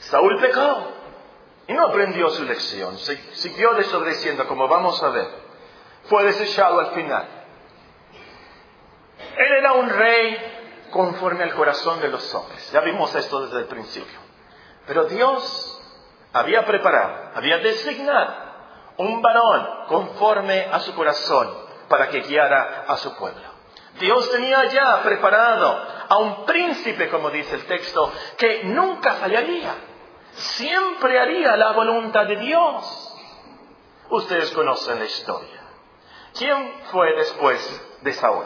Saúl 0.00 0.40
pecó 0.40 0.92
y 1.68 1.72
no 1.72 1.86
aprendió 1.86 2.30
su 2.30 2.44
lección, 2.44 2.96
siguió 2.98 3.74
desobedeciendo, 3.74 4.46
como 4.46 4.68
vamos 4.68 5.02
a 5.02 5.08
ver. 5.08 5.28
Fue 6.04 6.24
desechado 6.24 6.78
al 6.78 6.92
final. 6.92 7.26
Él 9.36 9.52
era 9.58 9.72
un 9.72 9.88
rey 9.88 10.88
conforme 10.90 11.42
al 11.44 11.54
corazón 11.54 12.00
de 12.00 12.08
los 12.08 12.34
hombres. 12.34 12.70
Ya 12.72 12.80
vimos 12.80 13.14
esto 13.14 13.44
desde 13.44 13.58
el 13.58 13.64
principio. 13.66 14.18
Pero 14.86 15.04
Dios 15.04 15.82
había 16.32 16.64
preparado, 16.64 17.30
había 17.34 17.58
designado 17.58 18.46
un 18.98 19.20
varón 19.20 19.68
conforme 19.88 20.68
a 20.70 20.80
su 20.80 20.94
corazón 20.94 21.52
para 21.88 22.08
que 22.08 22.20
guiara 22.20 22.84
a 22.86 22.96
su 22.96 23.14
pueblo. 23.16 23.56
Dios 23.98 24.30
tenía 24.30 24.64
ya 24.66 25.02
preparado 25.02 25.95
a 26.08 26.18
un 26.18 26.44
príncipe, 26.44 27.08
como 27.08 27.30
dice 27.30 27.54
el 27.54 27.66
texto, 27.66 28.12
que 28.36 28.64
nunca 28.64 29.14
fallaría. 29.14 29.74
Siempre 30.32 31.18
haría 31.18 31.56
la 31.56 31.72
voluntad 31.72 32.26
de 32.26 32.36
Dios. 32.36 33.14
Ustedes 34.10 34.50
conocen 34.52 34.98
la 34.98 35.06
historia. 35.06 35.60
¿Quién 36.36 36.72
fue 36.90 37.14
después 37.14 37.98
de 38.02 38.12
Saúl? 38.12 38.44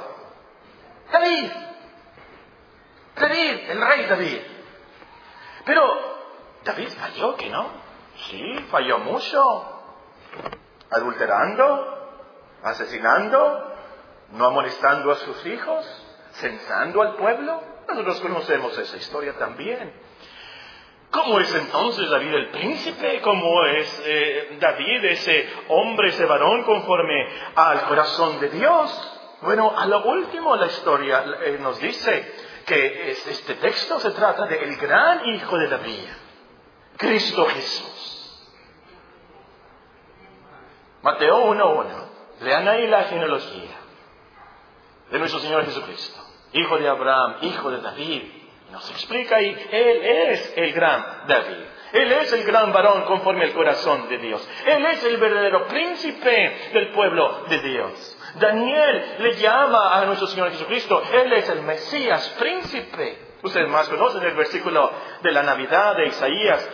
David. 1.10 1.50
David, 3.16 3.70
el 3.70 3.80
rey 3.80 4.06
David. 4.06 4.40
Pero 5.64 5.82
David 6.64 6.88
falló, 6.90 7.36
¿que 7.36 7.50
no? 7.50 7.68
Sí, 8.28 8.66
falló 8.70 8.98
mucho. 8.98 9.42
Adulterando, 10.90 12.18
asesinando, 12.62 13.74
no 14.32 14.46
amonestando 14.46 15.10
a 15.10 15.16
sus 15.16 15.44
hijos, 15.46 16.09
censando 16.32 17.02
al 17.02 17.16
pueblo. 17.16 17.62
Nosotros 17.88 18.20
conocemos 18.20 18.76
esa 18.78 18.96
historia 18.96 19.36
también. 19.38 19.92
¿Cómo 21.10 21.40
es 21.40 21.52
entonces 21.52 22.08
David 22.08 22.34
el 22.34 22.50
príncipe? 22.50 23.20
¿Cómo 23.20 23.64
es 23.64 24.02
eh, 24.06 24.56
David 24.60 25.04
ese 25.06 25.48
hombre, 25.68 26.10
ese 26.10 26.24
varón 26.24 26.62
conforme 26.62 27.26
al 27.56 27.82
corazón 27.82 28.38
de 28.38 28.48
Dios? 28.50 29.16
Bueno, 29.42 29.76
a 29.76 29.86
lo 29.86 30.04
último 30.04 30.54
la 30.54 30.66
historia 30.66 31.24
eh, 31.44 31.58
nos 31.60 31.80
dice 31.80 32.32
que 32.64 33.10
este 33.10 33.54
texto 33.54 33.98
se 33.98 34.12
trata 34.12 34.46
del 34.46 34.76
gran 34.76 35.26
hijo 35.26 35.58
de 35.58 35.68
David, 35.68 36.08
Cristo 36.96 37.44
Jesús. 37.46 38.48
Mateo 41.02 41.46
1.1. 41.46 41.86
Lean 42.42 42.68
ahí 42.68 42.86
la 42.86 43.04
genealogía 43.04 43.79
de 45.10 45.18
nuestro 45.18 45.40
Señor 45.40 45.64
Jesucristo, 45.64 46.20
hijo 46.52 46.78
de 46.78 46.88
Abraham, 46.88 47.36
hijo 47.42 47.70
de 47.70 47.80
David. 47.80 48.22
Nos 48.70 48.88
explica 48.90 49.36
ahí, 49.36 49.68
Él 49.72 50.02
es 50.04 50.52
el 50.56 50.72
gran 50.72 51.26
David. 51.26 51.64
Él 51.92 52.12
es 52.12 52.32
el 52.32 52.44
gran 52.44 52.72
varón 52.72 53.02
conforme 53.02 53.44
al 53.44 53.52
corazón 53.52 54.08
de 54.08 54.18
Dios. 54.18 54.48
Él 54.64 54.86
es 54.86 55.02
el 55.04 55.16
verdadero 55.16 55.66
príncipe 55.66 56.70
del 56.72 56.90
pueblo 56.90 57.44
de 57.48 57.58
Dios. 57.58 58.18
Daniel 58.38 59.16
le 59.18 59.34
llama 59.34 59.98
a 59.98 60.04
nuestro 60.04 60.28
Señor 60.28 60.50
Jesucristo, 60.52 61.02
Él 61.12 61.32
es 61.32 61.48
el 61.48 61.62
Mesías, 61.62 62.28
príncipe. 62.38 63.30
Ustedes 63.42 63.68
más 63.68 63.88
conocen 63.88 64.22
el 64.22 64.34
versículo 64.34 64.90
de 65.22 65.32
la 65.32 65.42
Navidad 65.42 65.96
de 65.96 66.06
Isaías, 66.06 66.68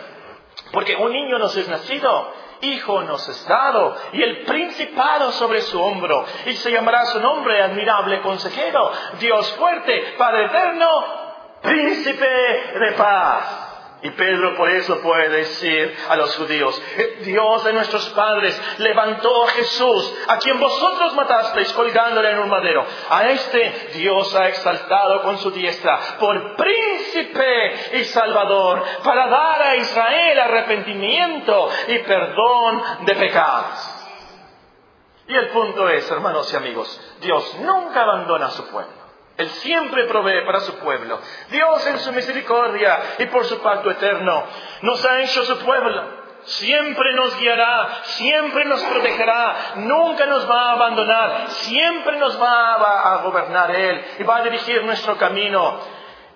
porque 0.71 0.95
un 0.95 1.11
niño 1.11 1.39
nos 1.39 1.55
es 1.55 1.67
nacido, 1.67 2.33
hijo 2.61 3.03
nos 3.03 3.27
es 3.27 3.47
dado, 3.47 3.95
y 4.13 4.21
el 4.21 4.45
principado 4.45 5.31
sobre 5.33 5.61
su 5.61 5.81
hombro, 5.81 6.25
y 6.45 6.53
se 6.53 6.71
llamará 6.71 7.05
su 7.05 7.19
nombre 7.19 7.61
admirable 7.61 8.21
consejero, 8.21 8.91
Dios 9.19 9.51
fuerte, 9.53 10.15
Padre 10.17 10.45
eterno, 10.45 10.87
príncipe 11.61 12.27
de 12.79 12.91
paz. 12.93 13.66
Y 14.03 14.11
Pedro 14.11 14.55
por 14.55 14.69
eso 14.69 14.99
puede 14.99 15.29
decir 15.29 15.97
a 16.07 16.15
los 16.15 16.35
judíos, 16.35 16.79
eh, 16.97 17.21
Dios 17.23 17.63
de 17.63 17.73
nuestros 17.73 18.07
padres 18.09 18.59
levantó 18.77 19.43
a 19.43 19.47
Jesús, 19.47 20.13
a 20.27 20.37
quien 20.37 20.59
vosotros 20.59 21.15
matasteis 21.15 21.73
colgándole 21.73 22.29
en 22.29 22.39
un 22.39 22.49
madero. 22.49 22.85
A 23.09 23.29
este 23.29 23.89
Dios 23.95 24.35
ha 24.35 24.49
exaltado 24.49 25.23
con 25.23 25.39
su 25.39 25.49
diestra 25.49 25.99
por 26.19 26.55
príncipe 26.55 27.97
y 27.97 28.03
salvador, 28.03 28.83
para 29.03 29.27
dar 29.27 29.61
a 29.63 29.75
Israel 29.77 30.39
arrepentimiento 30.41 31.69
y 31.87 31.97
perdón 31.99 32.83
de 33.01 33.15
pecados. 33.15 33.93
Y 35.27 35.35
el 35.35 35.49
punto 35.49 35.89
es, 35.89 36.09
hermanos 36.11 36.53
y 36.53 36.55
amigos, 36.55 37.17
Dios 37.19 37.57
nunca 37.61 38.03
abandona 38.03 38.45
a 38.45 38.51
su 38.51 38.67
pueblo. 38.67 39.06
Él 39.37 39.49
siempre 39.49 40.05
provee 40.05 40.45
para 40.45 40.61
su 40.61 40.75
pueblo. 40.79 41.19
Dios 41.49 41.85
en 41.87 41.99
su 41.99 42.11
misericordia 42.11 42.99
y 43.19 43.25
por 43.27 43.45
su 43.45 43.59
pacto 43.61 43.91
eterno 43.91 44.43
nos 44.81 45.05
ha 45.05 45.21
hecho 45.21 45.43
su 45.45 45.59
pueblo. 45.59 46.27
Siempre 46.43 47.13
nos 47.13 47.37
guiará, 47.39 47.89
siempre 48.03 48.65
nos 48.65 48.81
protegerá, 48.81 49.73
nunca 49.75 50.25
nos 50.25 50.49
va 50.49 50.69
a 50.69 50.71
abandonar, 50.73 51.49
siempre 51.49 52.17
nos 52.17 52.41
va 52.41 53.13
a, 53.13 53.21
gobernar 53.23 53.69
Él 53.71 54.05
y 54.19 54.23
va 54.23 54.37
a 54.37 54.43
dirigir 54.43 54.83
nuestro 54.83 55.17
camino. 55.17 55.81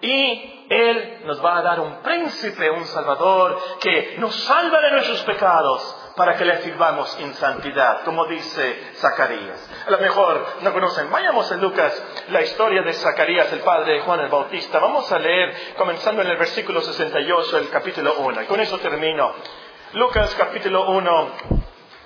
Y 0.01 0.65
Él 0.69 1.21
nos 1.25 1.43
va 1.43 1.57
a 1.57 1.61
dar 1.61 1.79
un 1.79 2.01
príncipe, 2.01 2.69
un 2.69 2.85
salvador, 2.85 3.57
que 3.79 4.15
nos 4.17 4.35
salva 4.43 4.81
de 4.81 4.91
nuestros 4.91 5.23
pecados 5.23 6.00
para 6.15 6.36
que 6.36 6.45
le 6.45 6.62
sirvamos 6.62 7.17
en 7.19 7.34
santidad, 7.36 8.04
como 8.04 8.26
dice 8.26 8.91
Zacarías. 8.95 9.69
A 9.88 9.91
lo 9.91 9.97
mejor 10.00 10.45
no 10.62 10.74
conocen, 10.74 11.10
vayamos 11.10 11.52
a 11.52 11.56
Lucas, 11.56 12.04
la 12.30 12.41
historia 12.41 12.82
de 12.82 12.93
Zacarías, 12.93 13.52
el 13.54 13.60
padre 13.60 13.93
de 13.93 14.00
Juan 14.02 14.19
el 14.19 14.30
Bautista. 14.30 14.80
Vamos 14.80 15.12
a 15.12 15.19
leer, 15.19 15.76
comenzando 15.78 16.21
en 16.21 16.30
el 16.30 16.38
versículo 16.38 16.82
68, 16.82 17.58
el 17.58 17.69
capítulo 17.69 18.15
1. 18.19 18.41
Y 18.43 18.45
con 18.45 18.60
eso 18.60 18.78
termino. 18.80 19.34
Lucas 19.93 20.34
capítulo 20.38 20.89
1 20.89 21.32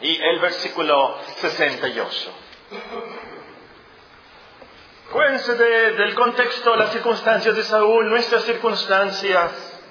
y 0.02 0.22
el 0.22 0.40
versículo 0.40 1.18
68. 1.38 2.32
Cuéntense 5.12 5.54
del 5.56 6.16
contexto, 6.16 6.76
las 6.76 6.92
circunstancias 6.92 7.56
de 7.56 7.64
Saúl, 7.64 8.10
nuestras 8.10 8.44
circunstancias, 8.44 9.82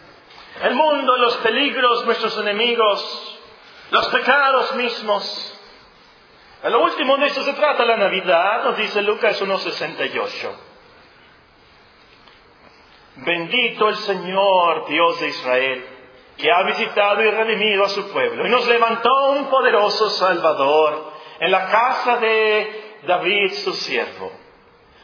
el 0.63 0.75
mundo, 0.75 1.17
los 1.17 1.37
peligros, 1.39 2.05
nuestros 2.05 2.37
enemigos, 2.39 3.34
los 3.91 4.09
pecados 4.09 4.75
mismos. 4.77 5.61
A 6.63 6.71
lo 6.71 6.83
último 6.83 7.17
de 7.19 7.27
eso 7.27 7.43
se 7.43 7.53
trata 7.53 7.85
la 7.85 7.97
Navidad, 7.97 8.65
nos 8.65 8.77
dice 8.79 9.03
Lucas 9.03 9.41
1.68. 9.43 10.51
Bendito 13.17 13.89
el 13.89 13.97
Señor, 13.97 14.87
Dios 14.89 15.21
de 15.21 15.29
Israel, 15.29 15.87
que 16.39 16.51
ha 16.51 16.63
visitado 16.65 17.23
y 17.23 17.31
redimido 17.31 17.85
a 17.85 17.89
su 17.91 18.11
pueblo 18.11 18.47
y 18.47 18.51
nos 18.51 18.67
levantó 18.67 19.31
un 19.33 19.49
poderoso 19.49 20.11
Salvador 20.11 21.13
en 21.39 21.51
la 21.51 21.67
casa 21.69 22.17
de 22.17 22.99
David, 23.07 23.53
su 23.53 23.73
siervo, 23.75 24.33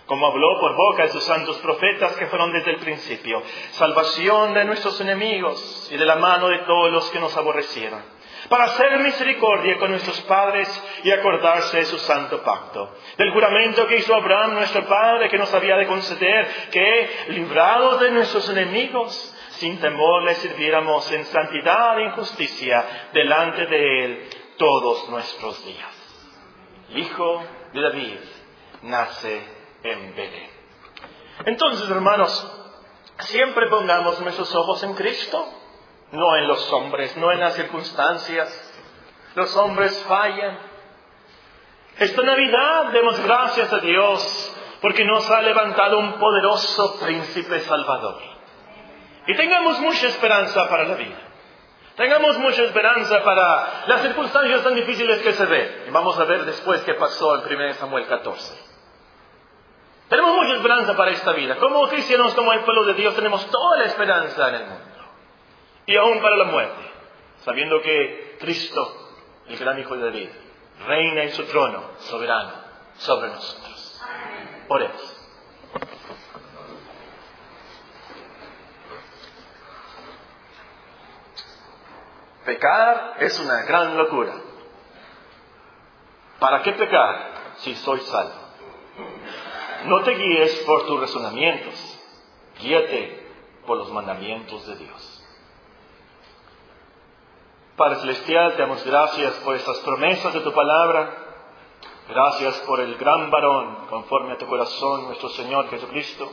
como 0.07 0.27
habló 0.27 0.59
por 0.61 0.75
boca 0.75 1.03
de 1.05 1.11
sus 1.11 1.23
santos 1.23 1.59
profetas 1.59 2.17
que 2.17 2.27
fueron 2.27 2.53
desde 2.53 2.71
el 2.71 2.79
principio, 2.79 3.43
salvación 3.73 4.55
de 4.55 4.65
nuestros 4.65 5.01
enemigos 5.01 5.89
y 5.93 5.97
de 5.97 6.07
la 6.07 6.17
mano 6.17 6.49
de 6.49 6.59
todos 6.61 6.91
los 6.91 7.11
que 7.11 7.21
nos 7.21 7.37
aborrecieron 7.37 8.03
para 8.49 8.65
hacer 8.65 8.99
misericordia 9.01 9.79
con 9.79 9.91
nuestros 9.91 10.21
padres 10.23 10.69
y 11.05 11.11
acordarse 11.11 11.79
de 11.79 11.85
su 11.85 11.99
santo 11.99 12.43
pacto, 12.43 12.95
del 13.17 13.33
juramento 13.33 13.87
que 13.87 13.97
hizo 13.97 14.15
Abraham 14.15 14.55
nuestro 14.55 14.87
Padre, 14.87 15.29
que 15.29 15.39
nos 15.39 15.53
había 15.53 15.77
de 15.77 15.87
conceder 15.87 16.49
que, 16.71 17.11
librados 17.29 18.01
de 18.01 18.11
nuestros 18.11 18.49
enemigos, 18.49 19.37
sin 19.53 19.79
temor 19.79 20.25
le 20.25 20.35
sirviéramos 20.37 21.11
en 21.13 21.25
santidad 21.27 21.99
e 21.99 22.05
injusticia 22.05 23.09
delante 23.13 23.67
de 23.67 24.05
Él 24.05 24.29
todos 24.57 25.09
nuestros 25.11 25.65
días. 25.65 26.01
El 26.91 26.99
Hijo 26.99 27.45
de 27.73 27.81
David 27.83 28.19
nace 28.83 29.43
en 29.83 30.15
Belén. 30.15 30.51
Entonces, 31.45 31.89
hermanos, 31.91 32.61
siempre 33.19 33.69
pongamos 33.69 34.21
nuestros 34.21 34.55
ojos 34.55 34.83
en 34.83 34.95
Cristo 34.95 35.60
no 36.13 36.37
en 36.37 36.49
los 36.49 36.73
hombres, 36.73 37.17
no 37.17 37.31
en 37.31 37.41
las 37.41 37.55
circunstancias. 37.55 38.73
Los 39.35 39.57
hombres 39.57 39.97
fallan. 40.09 40.59
Esta 41.99 42.23
Navidad 42.23 42.93
demos 42.93 43.21
gracias 43.21 43.73
a 43.73 43.79
Dios 43.79 44.57
porque 44.81 45.05
nos 45.05 45.31
ha 45.31 45.43
levantado 45.43 45.99
un 45.99 46.15
poderoso 46.15 46.99
príncipe 46.99 47.61
salvador. 47.61 48.21
Y 49.27 49.37
tengamos 49.37 49.79
mucha 49.81 50.09
esperanza 50.09 50.69
para 50.69 50.85
la 50.85 50.95
vida. 50.95 51.19
Tengamos 51.97 52.39
mucha 52.39 52.63
esperanza 52.63 53.23
para 53.23 53.85
las 53.87 54.01
circunstancias 54.01 54.65
tan 54.65 54.75
difíciles 54.75 55.21
que 55.21 55.33
se 55.35 55.45
ven. 55.45 55.85
Y 55.87 55.91
vamos 55.91 56.19
a 56.19 56.25
ver 56.25 56.47
después 56.47 56.81
qué 56.83 56.95
pasó 56.95 57.37
en 57.37 57.55
1 57.55 57.75
Samuel 57.75 58.07
14. 58.07 58.71
Tenemos 60.09 60.35
mucha 60.35 60.55
esperanza 60.55 60.97
para 60.97 61.11
esta 61.11 61.33
vida. 61.33 61.57
Como 61.57 61.87
cristianos, 61.89 62.35
como 62.35 62.53
el 62.53 62.61
pueblo 62.61 62.85
de 62.85 62.95
Dios, 62.95 63.15
tenemos 63.15 63.47
toda 63.49 63.79
la 63.79 63.85
esperanza 63.85 64.49
en 64.49 64.55
el 64.55 64.67
mundo 64.67 64.90
y 65.87 65.97
aún 65.97 66.21
para 66.21 66.37
la 66.37 66.45
muerte, 66.45 66.83
sabiendo 67.45 67.81
que 67.83 68.37
Cristo, 68.41 69.11
el 69.49 69.59
gran 69.59 69.79
Hijo 69.79 69.97
de 69.97 70.05
David, 70.05 70.29
reina 70.87 71.23
en 71.25 71.33
su 71.33 71.45
trono 71.45 71.83
soberano 71.99 72.53
sobre 72.99 73.29
nosotros. 73.29 74.03
Oremos. 74.69 75.17
Pecar 82.45 83.17
es 83.21 83.39
una 83.39 83.63
gran 83.63 83.97
locura. 83.97 84.35
¿Para 86.39 86.63
qué 86.63 86.73
pecar 86.73 87.33
si 87.59 87.75
soy 87.77 88.01
salvo? 88.01 88.41
No 89.85 90.03
te 90.03 90.15
guíes 90.15 90.61
por 90.61 90.87
tus 90.87 91.01
razonamientos, 91.01 91.99
guíate 92.61 93.29
por 93.67 93.79
los 93.79 93.91
mandamientos 93.93 94.67
de 94.67 94.77
Dios. 94.77 95.20
Padre 97.77 97.97
Celestial, 98.01 98.57
te 98.57 98.63
damos 98.63 98.85
gracias 98.85 99.33
por 99.45 99.57
estas 99.57 99.79
promesas 99.79 100.35
de 100.35 100.41
tu 100.41 100.53
palabra. 100.53 101.27
Gracias 102.09 102.59
por 102.67 102.81
el 102.81 102.97
gran 102.97 103.31
varón 103.31 103.87
conforme 103.89 104.33
a 104.33 104.39
tu 104.39 104.47
corazón, 104.47 105.05
nuestro 105.05 105.29
Señor 105.31 105.71
Jesucristo. 105.71 106.31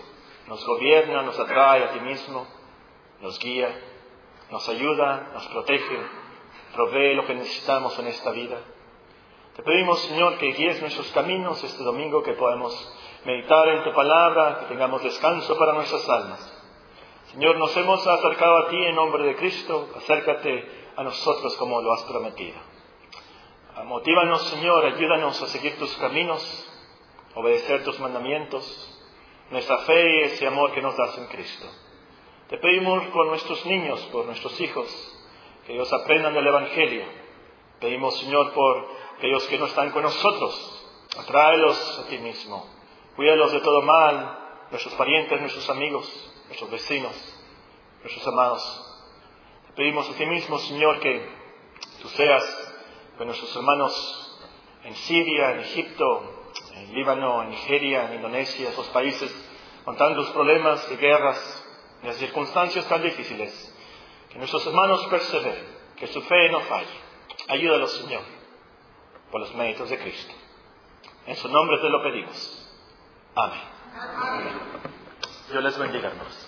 Nos 0.48 0.66
gobierna, 0.66 1.22
nos 1.22 1.40
atrae 1.40 1.84
a 1.84 1.92
ti 1.92 2.00
mismo, 2.00 2.48
nos 3.22 3.40
guía, 3.40 3.70
nos 4.52 4.68
ayuda, 4.68 5.30
nos 5.34 5.48
protege, 5.48 6.00
provee 6.74 7.14
lo 7.14 7.26
que 7.26 7.36
necesitamos 7.36 7.98
en 8.00 8.08
esta 8.08 8.32
vida. 8.32 8.58
Te 9.56 9.64
pedimos, 9.64 10.02
Señor, 10.02 10.38
que 10.38 10.52
guíes 10.52 10.82
nuestros 10.82 11.10
caminos 11.12 11.64
este 11.64 11.84
domingo, 11.84 12.24
que 12.24 12.34
podamos 12.34 12.74
meditar 13.26 13.68
en 13.70 13.84
tu 13.84 13.94
palabra, 13.94 14.60
que 14.60 14.66
tengamos 14.66 15.04
descanso 15.04 15.58
para 15.58 15.74
nuestras 15.74 16.08
almas. 16.10 16.54
Señor, 17.32 17.58
nos 17.58 17.76
hemos 17.78 18.06
acercado 18.06 18.58
a 18.58 18.70
ti 18.70 18.78
en 18.78 18.96
nombre 18.96 19.24
de 19.24 19.36
Cristo. 19.36 19.90
Acércate 19.96 20.87
a 20.98 21.04
nosotros 21.04 21.56
como 21.58 21.80
lo 21.82 21.94
has 21.94 22.04
prometido. 22.04 22.58
Motívanos, 23.86 24.50
Señor, 24.50 24.86
ayúdanos 24.86 25.40
a 25.42 25.48
seguir 25.48 25.78
tus 25.78 25.96
caminos, 25.98 26.44
obedecer 27.36 27.84
tus 27.84 28.00
mandamientos, 28.00 28.66
nuestra 29.52 29.78
fe 29.80 30.16
y 30.16 30.24
ese 30.24 30.48
amor 30.48 30.74
que 30.74 30.82
nos 30.82 30.98
das 30.98 31.16
en 31.20 31.28
Cristo. 31.28 31.68
Te 32.50 32.58
pedimos 32.58 33.06
por 33.10 33.28
nuestros 33.28 33.64
niños, 33.68 34.02
por 34.12 34.26
nuestros 34.26 34.60
hijos, 34.60 34.88
que 35.66 35.74
ellos 35.74 35.94
aprendan 35.94 36.34
del 36.34 36.48
Evangelio. 36.48 37.06
Pedimos, 37.80 38.18
Señor, 38.18 38.52
por 38.54 38.88
aquellos 39.18 39.46
que 39.48 39.60
no 39.60 39.66
están 39.66 39.92
con 39.92 40.02
nosotros, 40.02 40.88
atráelos 41.20 42.00
a 42.00 42.08
ti 42.10 42.18
mismo. 42.18 42.68
Cuídalos 43.16 43.52
de 43.52 43.60
todo 43.60 43.84
mal, 43.84 44.66
nuestros 44.72 44.96
parientes, 44.96 45.40
nuestros 45.40 45.70
amigos, 45.70 46.34
nuestros 46.48 46.72
vecinos, 46.72 47.14
nuestros 48.02 48.28
amados. 48.28 48.87
Pedimos 49.78 50.10
a 50.10 50.14
ti 50.14 50.26
mismo, 50.26 50.58
Señor, 50.58 51.00
que 51.02 51.24
tú 52.02 52.10
seas 52.10 52.44
con 53.16 53.28
nuestros 53.28 53.56
hermanos 53.56 54.42
en 54.84 54.96
Siria, 54.96 55.52
en 55.52 55.60
Egipto, 55.60 56.52
en 56.74 56.96
Líbano, 56.96 57.44
en 57.44 57.52
Nigeria, 57.52 58.08
en 58.08 58.16
Indonesia, 58.16 58.70
esos 58.70 58.88
países 58.88 59.32
con 59.86 59.96
tantos 59.96 60.32
problemas 60.32 60.90
de 60.90 60.98
guerras, 60.98 61.64
y 62.02 62.08
las 62.08 62.16
circunstancias 62.16 62.88
tan 62.90 63.04
difíciles. 63.04 63.72
Que 64.32 64.40
nuestros 64.40 64.66
hermanos 64.66 65.06
perseveren, 65.12 65.68
que 65.96 66.08
su 66.08 66.24
fe 66.24 66.50
no 66.50 66.62
falle. 66.62 67.00
Ayúdalos, 67.48 67.92
Señor, 68.00 68.24
por 69.30 69.42
los 69.42 69.54
méritos 69.54 69.92
de 69.92 70.00
Cristo. 70.00 70.34
En 71.28 71.36
su 71.36 71.48
nombre 71.50 71.78
te 71.78 71.90
lo 71.90 72.02
pedimos. 72.02 72.68
Amén. 73.36 73.62
Amén. 73.94 74.54
Dios 75.52 75.64
les 75.64 75.78
bendiga, 75.78 76.08
hermanos. 76.08 76.47